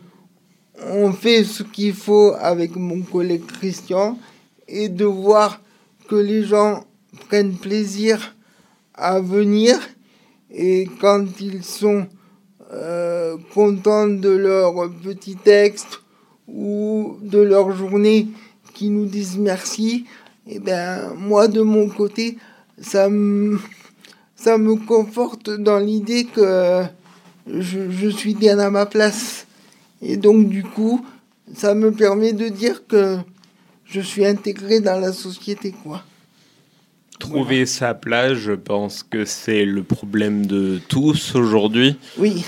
on 0.86 1.12
fait 1.12 1.44
ce 1.44 1.62
qu'il 1.62 1.94
faut 1.94 2.34
avec 2.40 2.74
mon 2.76 3.02
collègue 3.02 3.46
Christian 3.46 4.18
et 4.66 4.88
de 4.88 5.04
voir 5.04 5.60
que 6.08 6.16
les 6.16 6.42
gens 6.42 6.84
prennent 7.28 7.56
plaisir 7.56 8.34
à 8.94 9.20
venir 9.20 9.78
et 10.52 10.88
quand 11.00 11.24
ils 11.40 11.64
sont 11.64 12.06
euh, 12.72 13.36
contents 13.54 14.08
de 14.08 14.30
leur 14.30 14.90
petit 15.02 15.36
texte 15.36 16.00
ou 16.48 17.16
de 17.22 17.38
leur 17.38 17.72
journée 17.72 18.28
qui 18.74 18.90
nous 18.90 19.06
disent 19.06 19.38
merci, 19.38 20.06
et 20.46 20.56
eh 20.56 20.58
ben 20.58 21.12
moi 21.16 21.48
de 21.48 21.60
mon 21.60 21.88
côté, 21.88 22.38
ça 22.80 23.08
me, 23.08 23.58
ça 24.34 24.58
me 24.58 24.74
conforte 24.76 25.50
dans 25.50 25.78
l'idée 25.78 26.24
que 26.24 26.82
je, 27.46 27.90
je 27.90 28.08
suis 28.08 28.34
bien 28.34 28.58
à 28.58 28.70
ma 28.70 28.86
place. 28.86 29.46
Et 30.02 30.16
donc 30.16 30.48
du 30.48 30.62
coup, 30.62 31.04
ça 31.54 31.74
me 31.74 31.92
permet 31.92 32.32
de 32.32 32.48
dire 32.48 32.86
que 32.86 33.18
je 33.84 34.00
suis 34.00 34.24
intégré 34.24 34.80
dans 34.80 34.98
la 34.98 35.12
société, 35.12 35.74
quoi. 35.82 36.04
Trouver 37.20 37.66
sa 37.66 37.94
place, 37.94 38.32
je 38.32 38.52
pense 38.52 39.02
que 39.02 39.24
c'est 39.24 39.64
le 39.64 39.82
problème 39.82 40.46
de 40.46 40.80
tous 40.88 41.36
aujourd'hui. 41.36 41.96
Oui. 42.18 42.44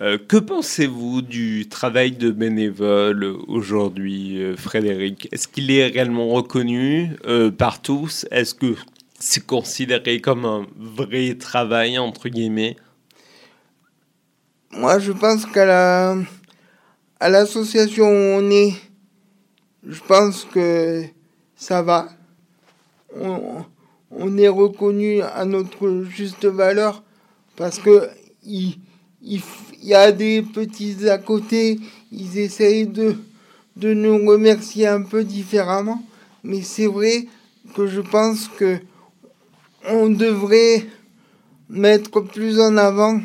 Euh, 0.00 0.16
que 0.16 0.36
pensez-vous 0.36 1.22
du 1.22 1.68
travail 1.68 2.12
de 2.12 2.30
bénévole 2.30 3.24
aujourd'hui, 3.48 4.40
euh, 4.40 4.56
Frédéric? 4.56 5.28
Est-ce 5.32 5.48
qu'il 5.48 5.72
est 5.72 5.86
réellement 5.86 6.28
reconnu 6.28 7.16
euh, 7.26 7.50
par 7.50 7.82
tous? 7.82 8.24
Est-ce 8.30 8.54
que 8.54 8.76
c'est 9.18 9.44
considéré 9.44 10.20
comme 10.20 10.44
un 10.44 10.66
vrai 10.76 11.34
travail, 11.34 11.98
entre 11.98 12.28
guillemets? 12.28 12.76
Moi, 14.70 15.00
je 15.00 15.10
pense 15.10 15.46
qu'à 15.46 15.64
la, 15.64 16.16
à 17.18 17.28
l'association 17.28 18.06
où 18.06 18.38
on 18.40 18.50
est, 18.50 18.74
je 19.84 20.00
pense 20.06 20.44
que 20.44 21.04
ça 21.56 21.82
va. 21.82 22.08
On, 23.18 23.64
on 24.10 24.38
est 24.38 24.48
reconnu 24.48 25.20
à 25.22 25.44
notre 25.44 26.04
juste 26.08 26.46
valeur 26.46 27.02
parce 27.56 27.78
que 27.78 28.08
il, 28.44 28.78
y 29.82 29.94
a 29.94 30.12
des 30.12 30.42
petits 30.42 31.08
à 31.08 31.18
côté, 31.18 31.78
ils 32.12 32.38
essayent 32.38 32.86
de, 32.86 33.16
nous 33.76 34.26
remercier 34.26 34.86
un 34.86 35.02
peu 35.02 35.24
différemment, 35.24 36.02
mais 36.42 36.62
c'est 36.62 36.86
vrai 36.86 37.26
que 37.74 37.86
je 37.86 38.00
pense 38.00 38.48
que 38.48 38.78
on 39.88 40.08
devrait 40.08 40.86
mettre 41.68 42.20
plus 42.20 42.60
en 42.60 42.76
avant 42.76 43.20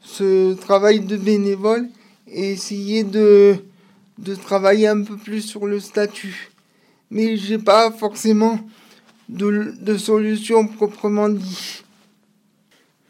ce 0.00 0.54
travail 0.54 1.00
de 1.00 1.16
bénévole 1.16 1.88
et 2.28 2.52
essayer 2.52 3.04
de, 3.04 3.56
de 4.18 4.34
travailler 4.34 4.88
un 4.88 5.02
peu 5.02 5.16
plus 5.16 5.42
sur 5.42 5.66
le 5.66 5.80
statut. 5.80 6.50
Mais 7.10 7.36
j'ai 7.36 7.58
pas 7.58 7.90
forcément 7.90 8.58
de, 9.28 9.74
de 9.80 9.96
solutions 9.96 10.66
proprement 10.66 11.28
dit. 11.28 11.84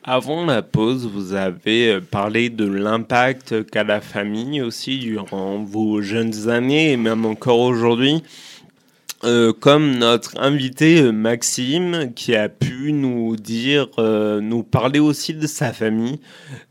Avant 0.07 0.45
la 0.45 0.61
pause, 0.61 1.07
vous 1.07 1.33
avez 1.33 1.95
euh, 1.95 2.01
parlé 2.01 2.51
de 2.51 2.67
l'impact 2.67 3.65
qu'a 3.71 3.85
la 3.85 4.03
famille 4.03 4.61
aussi 4.61 4.99
durant 4.99 5.65
vos 5.65 6.03
jeunes 6.03 6.51
années 6.51 6.93
et 6.93 6.99
même 6.99 7.25
encore 7.25 7.61
aujourd'hui. 7.61 8.23
Euh, 9.25 9.55
comme 9.55 9.97
notre 9.97 10.39
invité 10.39 11.01
euh, 11.01 11.11
Maxime 11.11 12.13
qui 12.15 12.37
a 12.37 12.51
pu 12.51 12.93
nous 12.93 13.37
dire, 13.37 13.89
nous 13.97 14.63
parler 14.63 14.99
aussi 14.99 15.33
de 15.33 15.47
sa 15.47 15.73
famille. 15.73 16.21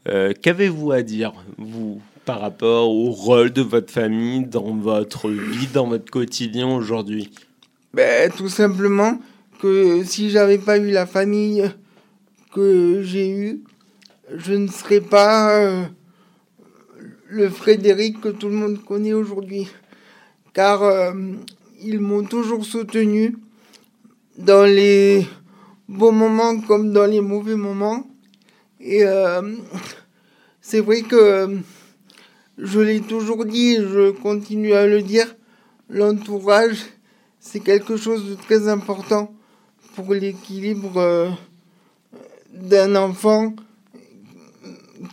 Qu'avez-vous 0.06 0.92
à 0.92 1.02
dire, 1.02 1.34
vous, 1.58 2.00
par 2.26 2.40
rapport 2.40 2.92
au 2.92 3.10
rôle 3.10 3.52
de 3.52 3.64
votre 3.64 3.92
famille 3.92 4.46
dans 4.46 4.76
votre 4.76 5.30
vie, 5.30 5.68
dans 5.74 5.88
votre 5.88 6.12
quotidien 6.12 6.68
aujourd'hui? 6.68 7.32
Ben, 7.96 8.32
Tout 8.32 8.50
simplement, 8.50 9.18
que 9.64 10.04
si 10.04 10.30
j'avais 10.30 10.58
pas 10.58 10.78
eu 10.78 10.92
la 10.92 11.06
famille 11.06 11.72
que 12.54 13.02
j'ai 13.02 13.30
eue, 13.30 13.64
je 14.36 14.56
ne 14.56 14.68
serais 14.68 15.00
pas 15.00 15.58
euh, 15.58 15.86
le 17.30 17.48
Frédéric 17.48 18.20
que 18.20 18.28
tout 18.28 18.50
le 18.50 18.56
monde 18.56 18.84
connaît 18.84 19.14
aujourd'hui. 19.14 19.70
Car 20.52 20.84
euh, 20.84 21.14
ils 21.82 22.02
m'ont 22.02 22.26
toujours 22.26 22.66
soutenu 22.66 23.38
dans 24.38 24.66
les 24.66 25.26
bons 25.88 26.12
moments 26.12 26.60
comme 26.60 26.92
dans 26.92 27.06
les 27.06 27.22
mauvais 27.22 27.56
moments. 27.56 28.06
Et 28.82 29.06
euh, 29.06 29.56
c'est 30.60 30.82
vrai 30.82 31.04
que 31.04 31.58
je 32.58 32.82
l'ai 32.82 33.00
toujours 33.00 33.46
dit, 33.46 33.76
je 33.76 34.12
continue 34.12 34.74
à 34.74 34.88
le 34.88 35.02
dire, 35.02 35.34
l'entourage, 35.88 36.80
c'est 37.40 37.62
quelque 37.62 37.96
chose 37.96 38.30
de 38.30 38.36
très 38.36 38.68
important 38.68 39.34
pour 39.96 40.14
l'équilibre 40.14 40.98
euh, 40.98 41.30
d'un 42.54 42.96
enfant, 42.96 43.54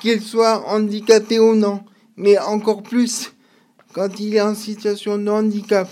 qu'il 0.00 0.20
soit 0.22 0.66
handicapé 0.68 1.38
ou 1.38 1.54
non, 1.54 1.80
mais 2.16 2.38
encore 2.38 2.82
plus 2.82 3.32
quand 3.92 4.20
il 4.20 4.36
est 4.36 4.40
en 4.40 4.54
situation 4.54 5.18
de 5.18 5.28
handicap. 5.28 5.88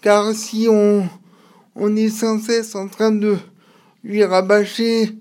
Car 0.00 0.32
si 0.32 0.66
on, 0.70 1.08
on 1.74 1.96
est 1.96 2.08
sans 2.08 2.40
cesse 2.40 2.74
en 2.74 2.88
train 2.88 3.12
de 3.12 3.36
lui 4.02 4.24
rabâcher 4.24 5.16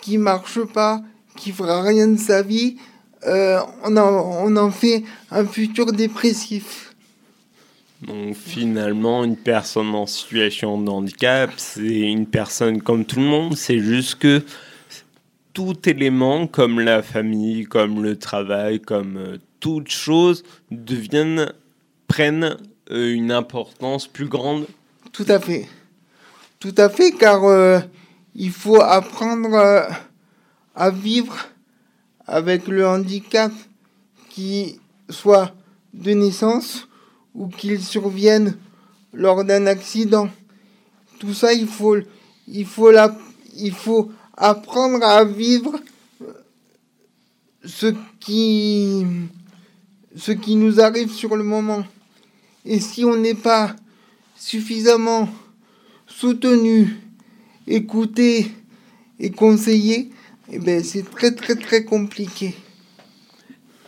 qui 0.00 0.18
marche 0.18 0.60
pas, 0.64 1.02
qui 1.36 1.52
fera 1.52 1.82
rien 1.82 2.08
de 2.08 2.18
sa 2.18 2.42
vie, 2.42 2.76
euh, 3.26 3.58
on, 3.84 3.96
on 3.96 4.56
en 4.56 4.70
fait 4.70 5.02
un 5.30 5.46
futur 5.46 5.92
dépressif. 5.92 6.93
Donc 8.06 8.34
finalement, 8.36 9.24
une 9.24 9.36
personne 9.36 9.94
en 9.94 10.06
situation 10.06 10.80
de 10.80 10.90
handicap, 10.90 11.50
c'est 11.56 12.00
une 12.00 12.26
personne 12.26 12.82
comme 12.82 13.04
tout 13.04 13.20
le 13.20 13.26
monde, 13.26 13.56
c'est 13.56 13.78
juste 13.78 14.16
que 14.16 14.42
tout 15.54 15.76
élément, 15.88 16.46
comme 16.46 16.80
la 16.80 17.02
famille, 17.02 17.64
comme 17.64 18.02
le 18.02 18.18
travail, 18.18 18.80
comme 18.80 19.16
euh, 19.16 19.38
toute 19.60 19.88
chose, 19.88 20.42
deviennent, 20.70 21.52
prennent 22.08 22.56
euh, 22.90 23.14
une 23.14 23.30
importance 23.30 24.06
plus 24.06 24.26
grande. 24.26 24.66
Tout 25.12 25.26
à 25.28 25.38
fait. 25.38 25.68
Tout 26.58 26.74
à 26.76 26.88
fait, 26.88 27.12
car 27.12 27.44
euh, 27.44 27.78
il 28.34 28.50
faut 28.50 28.80
apprendre 28.82 29.86
à 30.74 30.90
vivre 30.90 31.36
avec 32.26 32.66
le 32.66 32.86
handicap 32.86 33.52
qui 34.30 34.80
soit 35.08 35.52
de 35.92 36.10
naissance 36.10 36.88
ou 37.34 37.48
qu'il 37.48 37.82
survienne 37.82 38.56
lors 39.12 39.44
d'un 39.44 39.66
accident. 39.66 40.28
Tout 41.18 41.34
ça, 41.34 41.52
il 41.52 41.66
faut, 41.66 41.96
il 42.48 42.66
faut, 42.66 42.90
la, 42.90 43.16
il 43.56 43.72
faut 43.72 44.10
apprendre 44.36 45.04
à 45.04 45.24
vivre 45.24 45.80
ce 47.64 47.94
qui, 48.20 49.04
ce 50.16 50.32
qui 50.32 50.56
nous 50.56 50.80
arrive 50.80 51.10
sur 51.10 51.36
le 51.36 51.44
moment. 51.44 51.84
Et 52.64 52.80
si 52.80 53.04
on 53.04 53.16
n'est 53.16 53.34
pas 53.34 53.74
suffisamment 54.36 55.28
soutenu, 56.06 56.96
écouté 57.66 58.50
et 59.18 59.30
conseillé, 59.30 60.10
eh 60.52 60.58
ben 60.58 60.82
c'est 60.82 61.08
très 61.10 61.34
très 61.34 61.56
très 61.56 61.84
compliqué. 61.84 62.54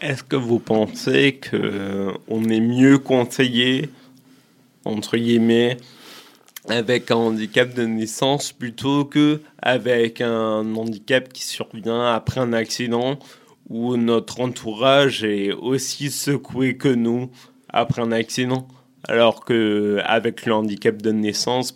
Est-ce 0.02 0.22
que 0.22 0.36
vous 0.36 0.58
pensez 0.58 1.36
que 1.40 2.12
on 2.28 2.44
est 2.50 2.60
mieux 2.60 2.98
conseillé 2.98 3.88
entre 4.84 5.16
guillemets 5.16 5.78
avec 6.68 7.10
un 7.10 7.16
handicap 7.16 7.72
de 7.72 7.86
naissance 7.86 8.52
plutôt 8.52 9.06
que 9.06 9.40
avec 9.62 10.20
un 10.20 10.74
handicap 10.74 11.32
qui 11.32 11.44
survient 11.44 12.12
après 12.12 12.40
un 12.40 12.52
accident 12.52 13.18
où 13.70 13.96
notre 13.96 14.40
entourage 14.40 15.24
est 15.24 15.52
aussi 15.52 16.10
secoué 16.10 16.76
que 16.76 16.88
nous 16.88 17.30
après 17.70 18.02
un 18.02 18.12
accident? 18.12 18.68
Alors 19.08 19.46
que 19.46 19.98
avec 20.04 20.44
le 20.44 20.52
handicap 20.52 21.00
de 21.00 21.12
naissance 21.12 21.74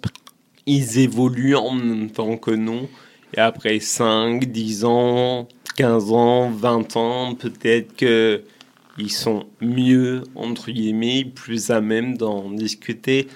ils 0.66 0.98
évoluent 0.98 1.56
en 1.56 1.72
même 1.72 2.11
temps 2.11 2.37
que 2.37 2.50
nous 2.50 2.87
et 3.35 3.40
après 3.40 3.80
5, 3.80 4.44
10 4.44 4.85
ans, 4.85 5.48
15 5.81 6.12
ans, 6.12 6.51
20 6.51 6.97
ans, 6.97 7.35
peut-être 7.35 7.97
que 7.97 8.43
ils 8.99 9.11
sont 9.11 9.47
mieux, 9.62 10.25
entre 10.35 10.71
guillemets, 10.71 11.25
plus 11.25 11.71
à 11.71 11.81
même 11.81 12.19
d'en 12.19 12.51
discuter. 12.51 13.29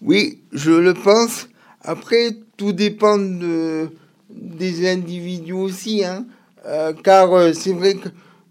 Oui, 0.00 0.38
je 0.52 0.70
le 0.70 0.94
pense. 0.94 1.48
Après, 1.82 2.30
tout 2.56 2.72
dépend 2.72 3.18
de, 3.18 3.88
des 4.30 4.88
individus 4.88 5.54
aussi, 5.54 6.04
hein. 6.04 6.24
Euh, 6.66 6.92
car 6.92 7.32
euh, 7.32 7.52
c'est 7.52 7.72
vrai 7.72 7.94
que 7.94 8.10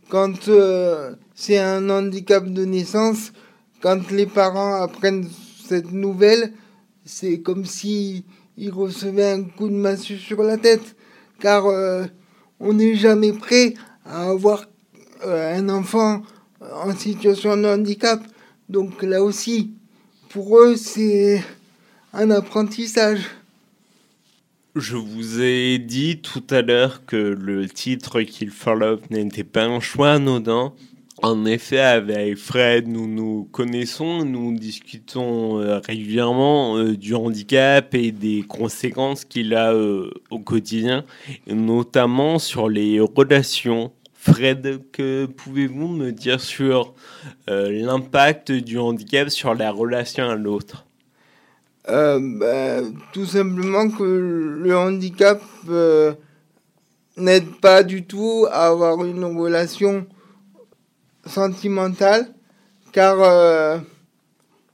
quand 0.09 0.49
euh, 0.49 1.15
c'est 1.35 1.59
un 1.59 1.89
handicap 1.89 2.45
de 2.45 2.65
naissance, 2.65 3.31
quand 3.79 4.11
les 4.11 4.25
parents 4.25 4.73
apprennent 4.73 5.29
cette 5.65 5.93
nouvelle, 5.93 6.51
c'est 7.05 7.39
comme 7.39 7.63
si 7.63 8.25
ils 8.57 8.71
recevaient 8.71 9.31
un 9.31 9.43
coup 9.43 9.69
de 9.69 9.73
massue 9.73 10.17
sur 10.17 10.43
la 10.43 10.57
tête, 10.57 10.97
car 11.39 11.63
on 12.63 12.73
n'est 12.73 12.95
jamais 12.95 13.33
prêt 13.33 13.73
à 14.05 14.29
avoir 14.29 14.65
un 15.23 15.69
enfant 15.69 16.23
en 16.61 16.95
situation 16.95 17.57
de 17.57 17.65
handicap. 17.65 18.21
Donc 18.69 19.03
là 19.03 19.21
aussi, 19.21 19.71
pour 20.29 20.57
eux, 20.57 20.75
c'est 20.77 21.43
un 22.13 22.31
apprentissage. 22.31 23.19
Je 24.75 24.95
vous 24.95 25.41
ai 25.41 25.77
dit 25.77 26.19
tout 26.19 26.43
à 26.49 26.61
l'heure 26.61 27.05
que 27.05 27.17
le 27.17 27.67
titre 27.67 28.21
Kill 28.21 28.49
for 28.49 28.75
Love 28.75 29.01
n'était 29.11 29.43
pas 29.43 29.65
un 29.65 29.79
choix 29.79 30.13
anodin. 30.13 30.73
En 31.23 31.45
effet, 31.45 31.79
avec 31.79 32.35
Fred, 32.35 32.85
nous 32.89 33.07
nous 33.07 33.47
connaissons, 33.49 34.25
nous 34.25 34.53
discutons 34.57 35.57
euh, 35.57 35.79
régulièrement 35.79 36.77
euh, 36.77 36.97
du 36.97 37.15
handicap 37.15 37.95
et 37.95 38.11
des 38.11 38.43
conséquences 38.45 39.23
qu'il 39.23 39.55
a 39.55 39.71
euh, 39.71 40.11
au 40.31 40.39
quotidien, 40.39 41.05
notamment 41.47 42.39
sur 42.39 42.67
les 42.67 42.99
relations. 42.99 43.93
Fred, 44.13 44.81
que 44.91 45.25
pouvez-vous 45.25 45.87
me 45.87 46.11
dire 46.11 46.41
sur 46.41 46.93
l'impact 47.47 48.51
du 48.51 48.77
handicap 48.77 49.29
sur 49.29 49.53
la 49.53 49.71
relation 49.71 50.29
à 50.29 50.35
l'autre? 50.35 50.85
Bah, 51.87 52.81
tout 53.13 53.25
simplement 53.25 53.89
que 53.89 54.59
le 54.61 54.77
handicap 54.77 55.41
n'aide 57.17 57.47
pas 57.61 57.83
du 57.83 58.03
tout 58.03 58.45
à 58.51 58.67
avoir 58.67 59.05
une 59.05 59.23
relation 59.23 60.05
sentimentale 61.25 62.33
car 62.91 63.21
euh, 63.21 63.77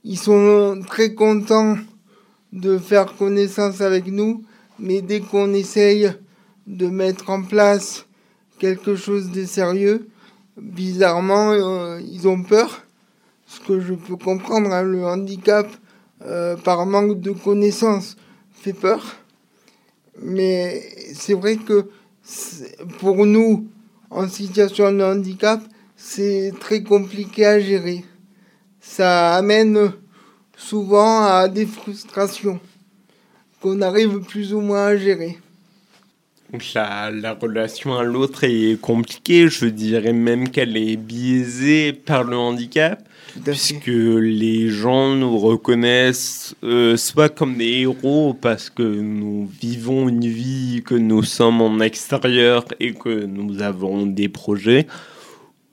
ils 0.04 0.18
sont 0.18 0.80
très 0.86 1.14
contents 1.14 1.76
de 2.52 2.78
faire 2.78 3.16
connaissance 3.16 3.80
avec 3.80 4.06
nous 4.06 4.44
mais 4.78 5.02
dès 5.02 5.20
qu'on 5.20 5.52
essaye 5.52 6.12
de 6.66 6.86
mettre 6.86 7.30
en 7.30 7.42
place 7.42 8.06
quelque 8.58 8.96
chose 8.96 9.30
de 9.30 9.44
sérieux 9.44 10.08
bizarrement 10.56 11.54
ils 11.98 12.28
ont 12.28 12.42
peur 12.42 12.82
ce 13.46 13.60
que 13.60 13.80
je 13.80 13.94
peux 13.94 14.16
comprendre 14.16 14.72
hein, 14.72 14.82
le 14.82 15.04
handicap 15.04 15.66
euh, 16.22 16.56
par 16.56 16.86
manque 16.86 17.20
de 17.20 17.32
connaissances 17.32 18.16
fait 18.52 18.74
peur. 18.74 19.16
Mais 20.22 20.82
c'est 21.14 21.34
vrai 21.34 21.56
que 21.56 21.86
pour 22.98 23.24
nous, 23.26 23.66
en 24.10 24.28
situation 24.28 24.92
de 24.92 25.02
handicap, 25.02 25.60
c'est 26.02 26.52
très 26.58 26.82
compliqué 26.82 27.44
à 27.44 27.60
gérer. 27.60 28.02
Ça 28.80 29.34
amène 29.36 29.92
souvent 30.56 31.26
à 31.26 31.46
des 31.46 31.66
frustrations 31.66 32.58
qu'on 33.60 33.82
arrive 33.82 34.20
plus 34.20 34.54
ou 34.54 34.60
moins 34.60 34.86
à 34.86 34.96
gérer. 34.96 35.38
La, 36.74 37.10
la 37.12 37.34
relation 37.34 37.96
à 37.96 38.02
l'autre 38.02 38.44
est 38.44 38.80
compliquée, 38.80 39.48
je 39.48 39.66
dirais 39.66 40.14
même 40.14 40.48
qu'elle 40.48 40.76
est 40.76 40.96
biaisée 40.96 41.92
par 41.92 42.24
le 42.24 42.36
handicap 42.36 43.06
puisque 43.44 43.86
les 43.86 44.68
gens 44.68 45.14
nous 45.14 45.38
reconnaissent 45.38 46.56
euh, 46.64 46.96
soit 46.96 47.28
comme 47.28 47.56
des 47.56 47.82
héros 47.82 48.34
parce 48.34 48.70
que 48.70 48.82
nous 48.82 49.48
vivons 49.60 50.08
une 50.08 50.26
vie, 50.26 50.82
que 50.84 50.96
nous 50.96 51.22
sommes 51.22 51.60
en 51.60 51.78
extérieur 51.78 52.64
et 52.80 52.94
que 52.94 53.26
nous 53.26 53.62
avons 53.62 54.06
des 54.06 54.28
projets, 54.28 54.88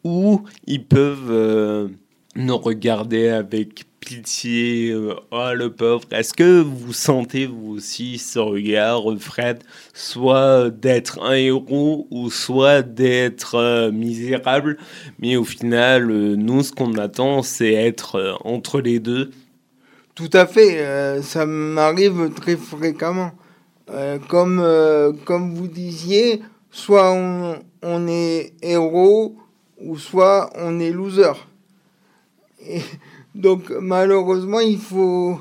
ou 0.07 0.41
ils 0.65 0.85
peuvent 0.85 1.29
euh, 1.29 1.89
nous 2.35 2.57
regarder 2.57 3.27
avec 3.27 3.83
pitié, 3.99 4.91
euh, 4.91 5.15
oh 5.31 5.49
le 5.53 5.69
pauvre. 5.73 6.05
Est-ce 6.11 6.33
que 6.33 6.61
vous 6.61 6.93
sentez 6.93 7.45
vous 7.45 7.75
aussi 7.75 8.17
ce 8.17 8.39
regard, 8.39 9.03
Fred, 9.19 9.63
soit 9.93 10.69
d'être 10.69 11.21
un 11.21 11.33
héros 11.33 12.07
ou 12.09 12.31
soit 12.31 12.83
d'être 12.83 13.55
euh, 13.55 13.91
misérable, 13.91 14.77
mais 15.19 15.35
au 15.35 15.43
final, 15.43 16.07
nous, 16.07 16.63
ce 16.63 16.71
qu'on 16.71 16.93
attend, 16.93 17.41
c'est 17.41 17.73
être 17.73 18.39
entre 18.45 18.79
les 18.79 18.99
deux. 18.99 19.31
Tout 20.15 20.29
à 20.33 20.47
fait, 20.47 21.21
ça 21.21 21.45
m'arrive 21.45 22.31
très 22.33 22.55
fréquemment. 22.55 23.33
comme, 24.29 24.65
comme 25.25 25.53
vous 25.53 25.67
disiez, 25.67 26.41
soit 26.71 27.11
on, 27.81 28.07
est 28.07 28.53
héros 28.61 29.35
ou 29.81 29.97
soit 29.97 30.49
on 30.55 30.79
est 30.79 30.91
loser. 30.91 31.33
Et 32.65 32.81
donc 33.35 33.69
malheureusement, 33.69 34.59
il 34.59 34.79
faut, 34.79 35.39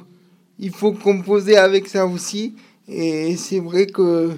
il 0.59 0.71
faut 0.71 0.93
composer 0.93 1.57
avec 1.57 1.89
ça 1.89 2.07
aussi. 2.07 2.55
Et 2.89 3.37
c'est 3.37 3.61
vrai 3.61 3.87
que 3.87 4.31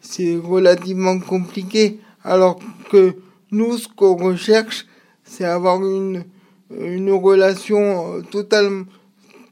c'est 0.00 0.36
relativement 0.36 1.18
compliqué. 1.18 1.98
Alors 2.22 2.58
que 2.90 3.14
nous, 3.50 3.78
ce 3.78 3.88
qu'on 3.88 4.16
recherche, 4.16 4.86
c'est 5.24 5.44
avoir 5.44 5.84
une, 5.84 6.24
une 6.70 7.12
relation 7.12 8.22
totalement, 8.30 8.84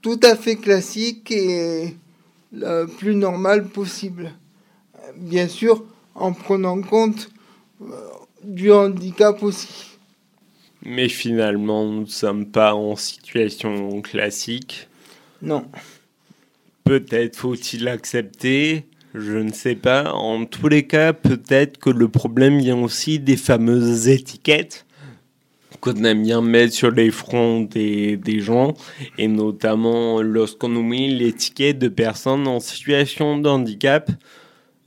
tout 0.02 0.20
à 0.22 0.36
fait 0.36 0.56
classique 0.56 1.30
et 1.30 1.96
la 2.52 2.86
plus 2.86 3.14
normale 3.14 3.66
possible. 3.66 4.32
Bien 5.16 5.48
sûr, 5.48 5.84
en 6.14 6.32
prenant 6.32 6.80
compte 6.82 7.30
euh, 7.82 7.86
du 8.42 8.72
handicap 8.72 9.42
aussi. 9.42 9.98
Mais 10.82 11.08
finalement, 11.08 11.84
nous 11.86 12.02
ne 12.02 12.06
sommes 12.06 12.46
pas 12.46 12.74
en 12.74 12.96
situation 12.96 14.00
classique. 14.02 14.88
Non. 15.42 15.66
Peut-être 16.84 17.36
faut-il 17.36 17.88
accepter, 17.88 18.86
je 19.14 19.38
ne 19.38 19.52
sais 19.52 19.74
pas. 19.74 20.12
En 20.12 20.44
tous 20.44 20.68
les 20.68 20.86
cas, 20.86 21.12
peut-être 21.12 21.78
que 21.78 21.90
le 21.90 22.08
problème 22.08 22.58
vient 22.58 22.78
aussi 22.78 23.18
des 23.18 23.36
fameuses 23.36 24.08
étiquettes 24.08 24.86
qu'on 25.80 26.04
aime 26.04 26.22
bien 26.22 26.40
mettre 26.40 26.72
sur 26.72 26.90
les 26.90 27.10
fronts 27.10 27.62
des, 27.62 28.16
des 28.16 28.40
gens, 28.40 28.74
et 29.18 29.28
notamment 29.28 30.22
lorsqu'on 30.22 30.68
nous 30.68 30.82
met 30.82 31.08
l'étiquette 31.08 31.78
de 31.78 31.88
personnes 31.88 32.46
en 32.46 32.60
situation 32.60 33.38
de 33.38 33.48
handicap. 33.48 34.10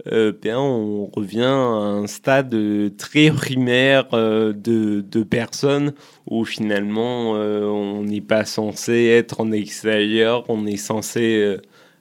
Euh, 0.08 0.32
ben, 0.42 0.56
on 0.56 1.06
revient 1.08 1.42
à 1.42 1.46
un 1.46 2.08
stade 2.08 2.56
très 2.98 3.32
primaire 3.32 4.08
euh, 4.14 4.54
de, 4.54 5.24
personnes 5.24 5.94
où 6.30 6.46
finalement 6.46 7.36
euh, 7.36 7.66
on 7.66 8.04
n'est 8.04 8.22
pas 8.22 8.46
censé 8.46 9.06
être 9.06 9.42
en 9.42 9.52
extérieur, 9.52 10.46
on 10.48 10.66
est 10.66 10.78
censé 10.78 11.58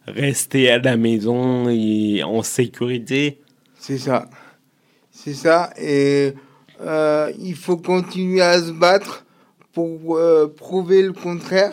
rester 0.06 0.70
à 0.70 0.78
la 0.78 0.96
maison 0.96 1.68
et 1.68 2.22
en 2.22 2.42
sécurité. 2.42 3.40
C'est 3.78 3.98
ça. 3.98 4.28
C'est 5.10 5.34
ça. 5.34 5.70
Et 5.76 6.34
euh, 6.80 7.32
il 7.38 7.56
faut 7.56 7.76
continuer 7.76 8.40
à 8.40 8.60
se 8.60 8.70
battre 8.70 9.24
pour 9.72 10.16
euh, 10.16 10.46
prouver 10.46 11.02
le 11.02 11.12
contraire, 11.12 11.72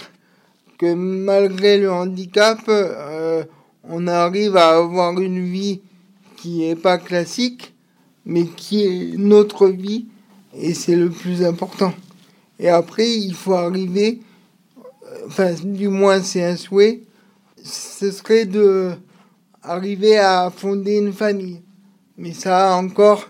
que 0.77 0.93
malgré 0.93 1.77
le 1.77 1.91
handicap, 1.91 2.59
euh, 2.67 3.43
on 3.83 4.07
arrive 4.07 4.57
à 4.57 4.77
avoir 4.77 5.19
une 5.19 5.43
vie 5.43 5.81
qui 6.45 6.59
n'est 6.59 6.75
pas 6.75 6.99
classique, 6.99 7.73
mais 8.23 8.45
qui 8.45 8.83
est 8.83 9.17
notre 9.17 9.67
vie, 9.67 10.05
et 10.55 10.75
c'est 10.75 10.95
le 10.95 11.09
plus 11.09 11.43
important. 11.43 11.91
Et 12.59 12.69
après, 12.69 13.09
il 13.09 13.33
faut 13.33 13.55
arriver, 13.55 14.19
enfin, 15.25 15.53
du 15.53 15.87
moins 15.87 16.21
c'est 16.21 16.43
un 16.43 16.55
souhait, 16.55 17.01
ce 17.63 18.11
serait 18.11 18.45
de 18.45 18.91
arriver 19.63 20.19
à 20.19 20.51
fonder 20.55 20.97
une 20.97 21.13
famille. 21.13 21.61
Mais 22.15 22.33
ça 22.33 22.75
encore, 22.75 23.27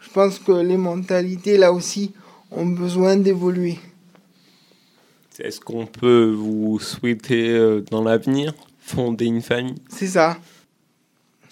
je 0.00 0.10
pense 0.10 0.40
que 0.40 0.50
les 0.50 0.76
mentalités 0.76 1.58
là 1.58 1.72
aussi 1.72 2.14
ont 2.50 2.66
besoin 2.66 3.14
d'évoluer. 3.14 3.78
Est-ce 5.38 5.60
qu'on 5.60 5.86
peut 5.86 6.32
vous 6.36 6.80
souhaiter 6.80 7.48
euh, 7.50 7.84
dans 7.92 8.02
l'avenir 8.02 8.54
fonder 8.80 9.26
une 9.26 9.42
famille? 9.42 9.80
C'est 9.88 10.08
ça. 10.08 10.36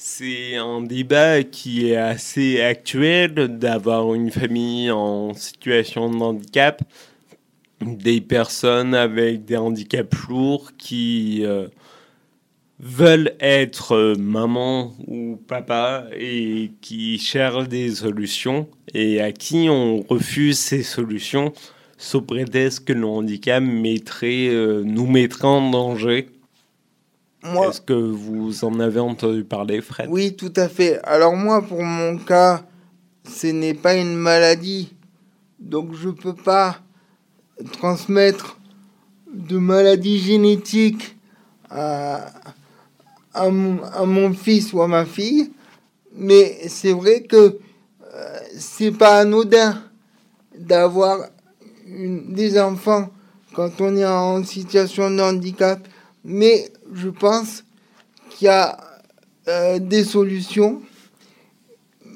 C'est 0.06 0.56
un 0.56 0.82
débat 0.82 1.42
qui 1.44 1.88
est 1.88 1.96
assez 1.96 2.60
actuel 2.60 3.32
d'avoir 3.58 4.12
une 4.12 4.30
famille 4.30 4.90
en 4.90 5.32
situation 5.32 6.10
de 6.10 6.16
handicap, 6.16 6.82
des 7.80 8.20
personnes 8.20 8.94
avec 8.94 9.46
des 9.46 9.56
handicaps 9.56 10.28
lourds 10.28 10.72
qui 10.76 11.40
euh, 11.46 11.68
veulent 12.78 13.32
être 13.40 13.92
euh, 13.92 14.14
maman 14.16 14.92
ou 15.06 15.36
papa 15.48 16.04
et 16.14 16.72
qui 16.82 17.18
cherchent 17.18 17.70
des 17.70 17.94
solutions 17.94 18.68
et 18.92 19.22
à 19.22 19.32
qui 19.32 19.68
on 19.70 20.02
refuse 20.02 20.58
ces 20.58 20.82
solutions 20.82 21.54
sous 21.96 22.20
prétexte 22.20 22.84
que 22.84 22.92
le 22.92 23.06
handicap 23.06 23.62
mettrait, 23.62 24.48
euh, 24.48 24.82
nous 24.84 25.06
mettrait 25.06 25.48
en 25.48 25.70
danger. 25.70 26.28
Moi, 27.44 27.68
Est-ce 27.68 27.80
que 27.80 27.92
vous 27.92 28.64
en 28.64 28.80
avez 28.80 29.00
entendu 29.00 29.44
parler, 29.44 29.82
Fred? 29.82 30.08
Oui, 30.10 30.34
tout 30.34 30.52
à 30.56 30.68
fait. 30.68 30.98
Alors 31.04 31.36
moi, 31.36 31.60
pour 31.60 31.82
mon 31.82 32.16
cas, 32.16 32.64
ce 33.28 33.48
n'est 33.48 33.74
pas 33.74 33.94
une 33.94 34.16
maladie. 34.16 34.94
Donc 35.58 35.94
je 35.94 36.08
peux 36.08 36.34
pas 36.34 36.78
transmettre 37.72 38.58
de 39.32 39.58
maladie 39.58 40.18
génétique 40.18 41.16
à, 41.68 42.26
à, 43.34 43.50
mon, 43.50 43.82
à 43.84 44.04
mon 44.06 44.32
fils 44.32 44.72
ou 44.72 44.80
à 44.80 44.88
ma 44.88 45.04
fille. 45.04 45.52
Mais 46.16 46.66
c'est 46.68 46.92
vrai 46.92 47.22
que 47.22 47.36
euh, 48.14 48.38
c'est 48.56 48.92
pas 48.92 49.18
anodin 49.18 49.82
d'avoir 50.56 51.18
des 51.86 52.58
enfants 52.58 53.10
quand 53.54 53.80
on 53.80 53.96
est 53.96 54.06
en 54.06 54.42
situation 54.44 55.10
de 55.10 55.20
handicap. 55.20 55.86
Mais 56.24 56.72
je 56.92 57.10
pense 57.10 57.64
qu'il 58.30 58.46
y 58.46 58.48
a 58.48 58.78
euh, 59.46 59.78
des 59.78 60.04
solutions, 60.04 60.80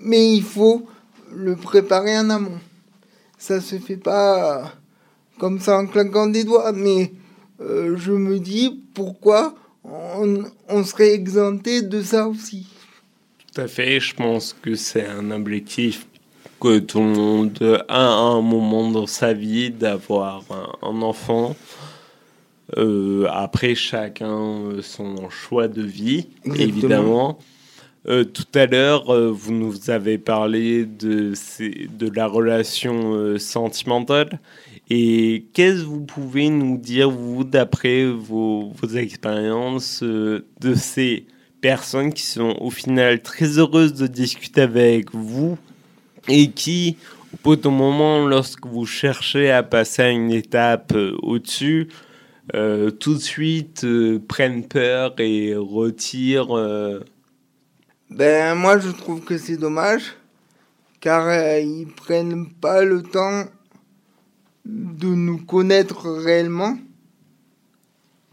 mais 0.03 0.33
il 0.33 0.43
faut 0.43 0.87
le 1.31 1.57
préparer 1.57 2.17
en 2.19 2.31
amont. 2.31 2.59
Ça 3.37 3.61
se 3.61 3.79
fait 3.79 3.99
pas 3.99 4.61
euh, 4.61 4.65
comme 5.39 5.61
ça 5.61 5.79
en 5.79 5.87
claquant 5.87 6.27
des 6.27 6.45
doigts, 6.45 6.73
mais 6.73 7.13
euh, 7.61 7.97
je 7.99 8.13
me 8.13 8.39
dis 8.39 8.83
pourquoi 8.95 9.55
on, 9.85 10.85
serait 10.85 11.13
exempté 11.13 11.83
de 11.83 12.03
ça 12.03 12.27
aussi. 12.27 12.67
Tout 13.39 13.61
à 13.61 13.69
fait, 13.69 14.01
je 14.01 14.15
pense 14.15 14.55
que 14.61 14.75
c'est 14.75 15.07
un 15.07 15.31
objectif 15.31 16.07
que 16.61 16.79
tout 16.79 17.01
le 17.01 17.07
monde 17.07 17.85
a 17.89 18.07
à 18.07 18.09
un 18.09 18.41
moment 18.41 18.91
dans 18.91 19.07
sa 19.07 19.33
vie 19.33 19.71
d'avoir 19.71 20.45
un 20.83 21.03
enfant. 21.03 21.55
Euh, 22.77 23.27
après, 23.31 23.75
chacun 23.75 24.37
euh, 24.39 24.83
son 24.83 25.31
choix 25.31 25.69
de 25.69 25.83
vie, 25.83 26.27
Exactement. 26.45 26.69
évidemment. 26.69 27.39
Euh, 28.09 28.25
tout 28.25 28.45
à 28.55 28.67
l'heure, 28.67 29.13
euh, 29.13 29.31
vous 29.31 29.53
nous 29.53 29.91
avez 29.91 30.19
parlé 30.19 30.85
de, 30.87 31.33
ces- 31.35 31.89
de 31.99 32.11
la 32.15 32.27
relation 32.27 33.39
sentimentale. 33.39 34.39
Et 34.91 35.45
qu'est-ce 35.53 35.81
que 35.83 35.87
vous 35.87 36.05
pouvez 36.05 36.49
nous 36.49 36.79
dire, 36.79 37.11
vous, 37.11 37.45
d'après 37.45 38.07
vos, 38.07 38.71
vos 38.81 38.89
expériences, 38.97 40.03
de 40.03 40.75
ces 40.75 41.27
personnes 41.61 42.13
qui 42.15 42.23
sont 42.23 42.57
au 42.61 42.71
final 42.71 43.21
très 43.21 43.59
heureuses 43.59 43.93
de 43.95 44.07
discuter 44.07 44.61
avec 44.63 45.13
vous 45.13 45.59
et 46.29 46.49
qui, 46.51 46.97
au 47.35 47.37
bout 47.43 47.57
d'un 47.57 47.71
moment, 47.71 48.27
lorsque 48.27 48.65
vous 48.67 48.87
cherchez 48.87 49.51
à 49.51 49.63
passer 49.63 50.03
à 50.03 50.09
une 50.11 50.31
étape 50.31 50.95
au-dessus, 51.23 51.89
euh, 52.55 52.91
tout 52.91 53.15
de 53.15 53.19
suite 53.21 53.85
euh, 53.85 54.19
prennent 54.27 54.67
peur 54.67 55.15
et 55.19 55.55
retirent. 55.55 56.57
euh, 56.57 57.05
Ben 58.11 58.55
moi 58.55 58.79
je 58.79 58.89
trouve 58.89 59.21
que 59.21 59.37
c'est 59.37 59.59
dommage 59.59 60.17
car 61.01 61.31
ils 61.59 61.87
prennent 61.87 62.49
pas 62.51 62.85
le 62.85 63.03
temps 63.03 63.45
de 64.65 65.09
nous 65.09 65.39
connaître 65.39 66.09
réellement 66.11 66.79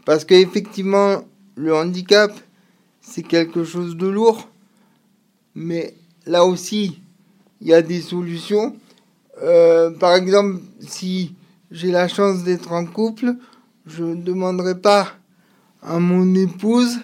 parce 0.06 0.24
qu'effectivement 0.24 1.22
le 1.56 1.74
handicap 1.74 2.32
c'est 3.02 3.22
quelque 3.22 3.64
chose 3.64 3.96
de 3.96 4.06
lourd 4.06 4.48
mais 5.54 5.94
là 6.24 6.44
aussi 6.46 7.00
il 7.60 7.68
y 7.68 7.74
a 7.74 7.82
des 7.82 8.00
solutions 8.00 8.76
par 10.00 10.14
exemple 10.14 10.60
si 10.80 11.34
j'ai 11.70 11.90
la 11.90 12.08
chance 12.08 12.42
d'être 12.44 12.72
en 12.72 12.84
couple 12.86 13.36
je 13.86 14.04
ne 14.04 14.22
demanderai 14.22 14.80
pas 14.80 15.12
à 15.82 15.98
mon 15.98 16.34
épouse 16.34 16.98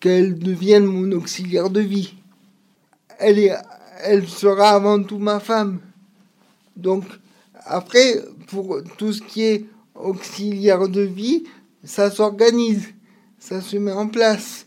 qu'elle 0.00 0.38
devienne 0.38 0.84
mon 0.84 1.10
auxiliaire 1.12 1.70
de 1.70 1.80
vie. 1.80 2.14
Elle, 3.18 3.38
est, 3.38 3.56
elle 4.04 4.28
sera 4.28 4.70
avant 4.70 5.02
tout 5.02 5.18
ma 5.18 5.40
femme. 5.40 5.80
Donc, 6.76 7.04
après, 7.64 8.22
pour 8.48 8.78
tout 8.98 9.12
ce 9.12 9.22
qui 9.22 9.42
est 9.42 9.64
auxiliaire 9.94 10.88
de 10.88 11.00
vie, 11.00 11.44
ça 11.82 12.10
s'organise, 12.10 12.88
ça 13.38 13.60
se 13.60 13.76
met 13.78 13.92
en 13.92 14.08
place. 14.08 14.66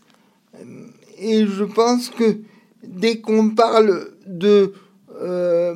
Et 1.18 1.46
je 1.46 1.64
pense 1.64 2.10
que 2.10 2.38
dès 2.82 3.20
qu'on 3.20 3.50
parle 3.50 4.10
de 4.26 4.72
euh, 5.20 5.74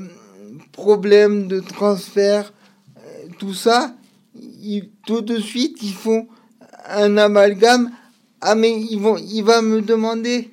problèmes 0.72 1.46
de 1.46 1.60
transfert, 1.60 2.52
euh, 2.96 3.26
tout 3.38 3.54
ça, 3.54 3.94
tout 5.06 5.20
de 5.20 5.38
suite, 5.38 5.78
ils 5.82 5.92
font 5.92 6.26
un 6.88 7.16
amalgame. 7.16 7.90
Ah, 8.40 8.54
mais 8.54 8.78
ils 8.78 8.98
vont, 8.98 9.16
il 9.16 9.42
va 9.42 9.62
me 9.62 9.80
demander. 9.80 10.50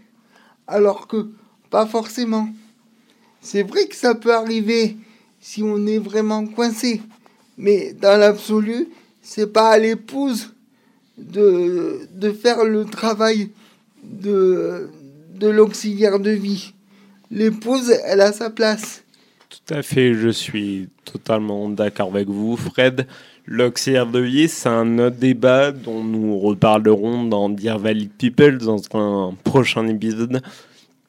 Alors 0.67 1.07
que 1.07 1.29
pas 1.69 1.85
forcément. 1.85 2.49
C'est 3.41 3.63
vrai 3.63 3.87
que 3.87 3.95
ça 3.95 4.15
peut 4.15 4.33
arriver 4.33 4.97
si 5.39 5.63
on 5.63 5.85
est 5.87 5.97
vraiment 5.97 6.45
coincé. 6.45 7.01
Mais 7.57 7.93
dans 7.93 8.19
l'absolu, 8.19 8.89
c'est 9.21 9.51
pas 9.51 9.71
à 9.71 9.77
l'épouse 9.77 10.53
de, 11.17 12.07
de 12.13 12.31
faire 12.31 12.63
le 12.63 12.85
travail 12.85 13.49
de, 14.03 14.89
de 15.35 15.47
l'auxiliaire 15.47 16.19
de 16.19 16.31
vie. 16.31 16.73
L'épouse, 17.29 17.91
elle 18.05 18.21
a 18.21 18.31
sa 18.33 18.49
place. 18.49 19.03
Tout 19.49 19.73
à 19.73 19.81
fait, 19.81 20.13
je 20.13 20.29
suis 20.29 20.89
totalement 21.05 21.69
d'accord 21.69 22.09
avec 22.09 22.27
vous, 22.27 22.55
Fred. 22.55 23.07
L'auxiliaire 23.47 24.05
de 24.05 24.19
vie, 24.19 24.47
c'est 24.47 24.69
un 24.69 24.99
autre 24.99 25.15
débat 25.15 25.71
dont 25.71 26.03
nous 26.03 26.37
reparlerons 26.37 27.23
dans 27.23 27.49
Dear 27.49 27.79
Valid 27.79 28.11
People 28.11 28.59
dans 28.59 28.79
un 28.93 29.33
prochain 29.43 29.87
épisode. 29.87 30.43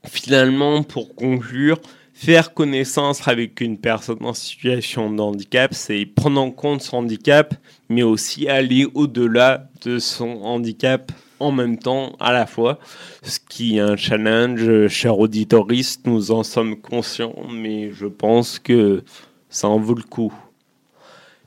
Finalement, 0.06 0.82
pour 0.82 1.14
conclure, 1.14 1.78
faire 2.14 2.54
connaissance 2.54 3.28
avec 3.28 3.60
une 3.60 3.76
personne 3.76 4.24
en 4.24 4.32
situation 4.32 5.12
de 5.12 5.20
handicap, 5.20 5.74
c'est 5.74 6.06
prendre 6.06 6.40
en 6.40 6.50
compte 6.50 6.80
son 6.80 6.98
handicap, 6.98 7.54
mais 7.90 8.02
aussi 8.02 8.48
aller 8.48 8.86
au-delà 8.94 9.68
de 9.84 9.98
son 9.98 10.42
handicap 10.42 11.12
en 11.38 11.52
même 11.52 11.76
temps, 11.76 12.16
à 12.18 12.32
la 12.32 12.46
fois, 12.46 12.78
ce 13.22 13.40
qui 13.46 13.76
est 13.76 13.80
un 13.80 13.96
challenge, 13.96 14.88
cher 14.88 15.18
auditoriste, 15.18 16.06
nous 16.06 16.30
en 16.30 16.44
sommes 16.44 16.80
conscients, 16.80 17.34
mais 17.52 17.92
je 17.92 18.06
pense 18.06 18.58
que 18.58 19.02
ça 19.50 19.68
en 19.68 19.78
vaut 19.78 19.94
le 19.94 20.02
coup. 20.02 20.32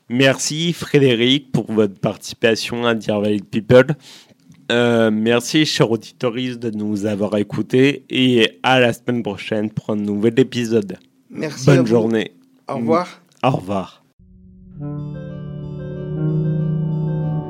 Merci 0.09 0.73
Frédéric 0.73 1.51
pour 1.51 1.71
votre 1.71 1.99
participation 1.99 2.85
à 2.85 2.93
Dear 2.93 3.21
Valid 3.21 3.45
People. 3.45 3.95
Euh, 4.71 5.11
merci, 5.11 5.65
cher 5.65 5.91
auditoriste, 5.91 6.59
de 6.59 6.71
nous 6.71 7.05
avoir 7.05 7.35
écoutés 7.37 8.05
et 8.09 8.59
à 8.63 8.79
la 8.79 8.93
semaine 8.93 9.21
prochaine 9.21 9.69
pour 9.69 9.91
un 9.91 9.95
nouvel 9.95 10.39
épisode. 10.39 10.97
Merci. 11.29 11.65
Bonne 11.65 11.85
journée. 11.85 12.31
Au 12.67 12.75
revoir. 12.77 13.21
Au 13.43 13.51
revoir. 13.51 14.03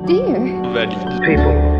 Dear. 0.06 0.72
Valide. 0.72 1.16
people. 1.26 1.75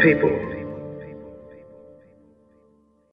People 0.00 0.39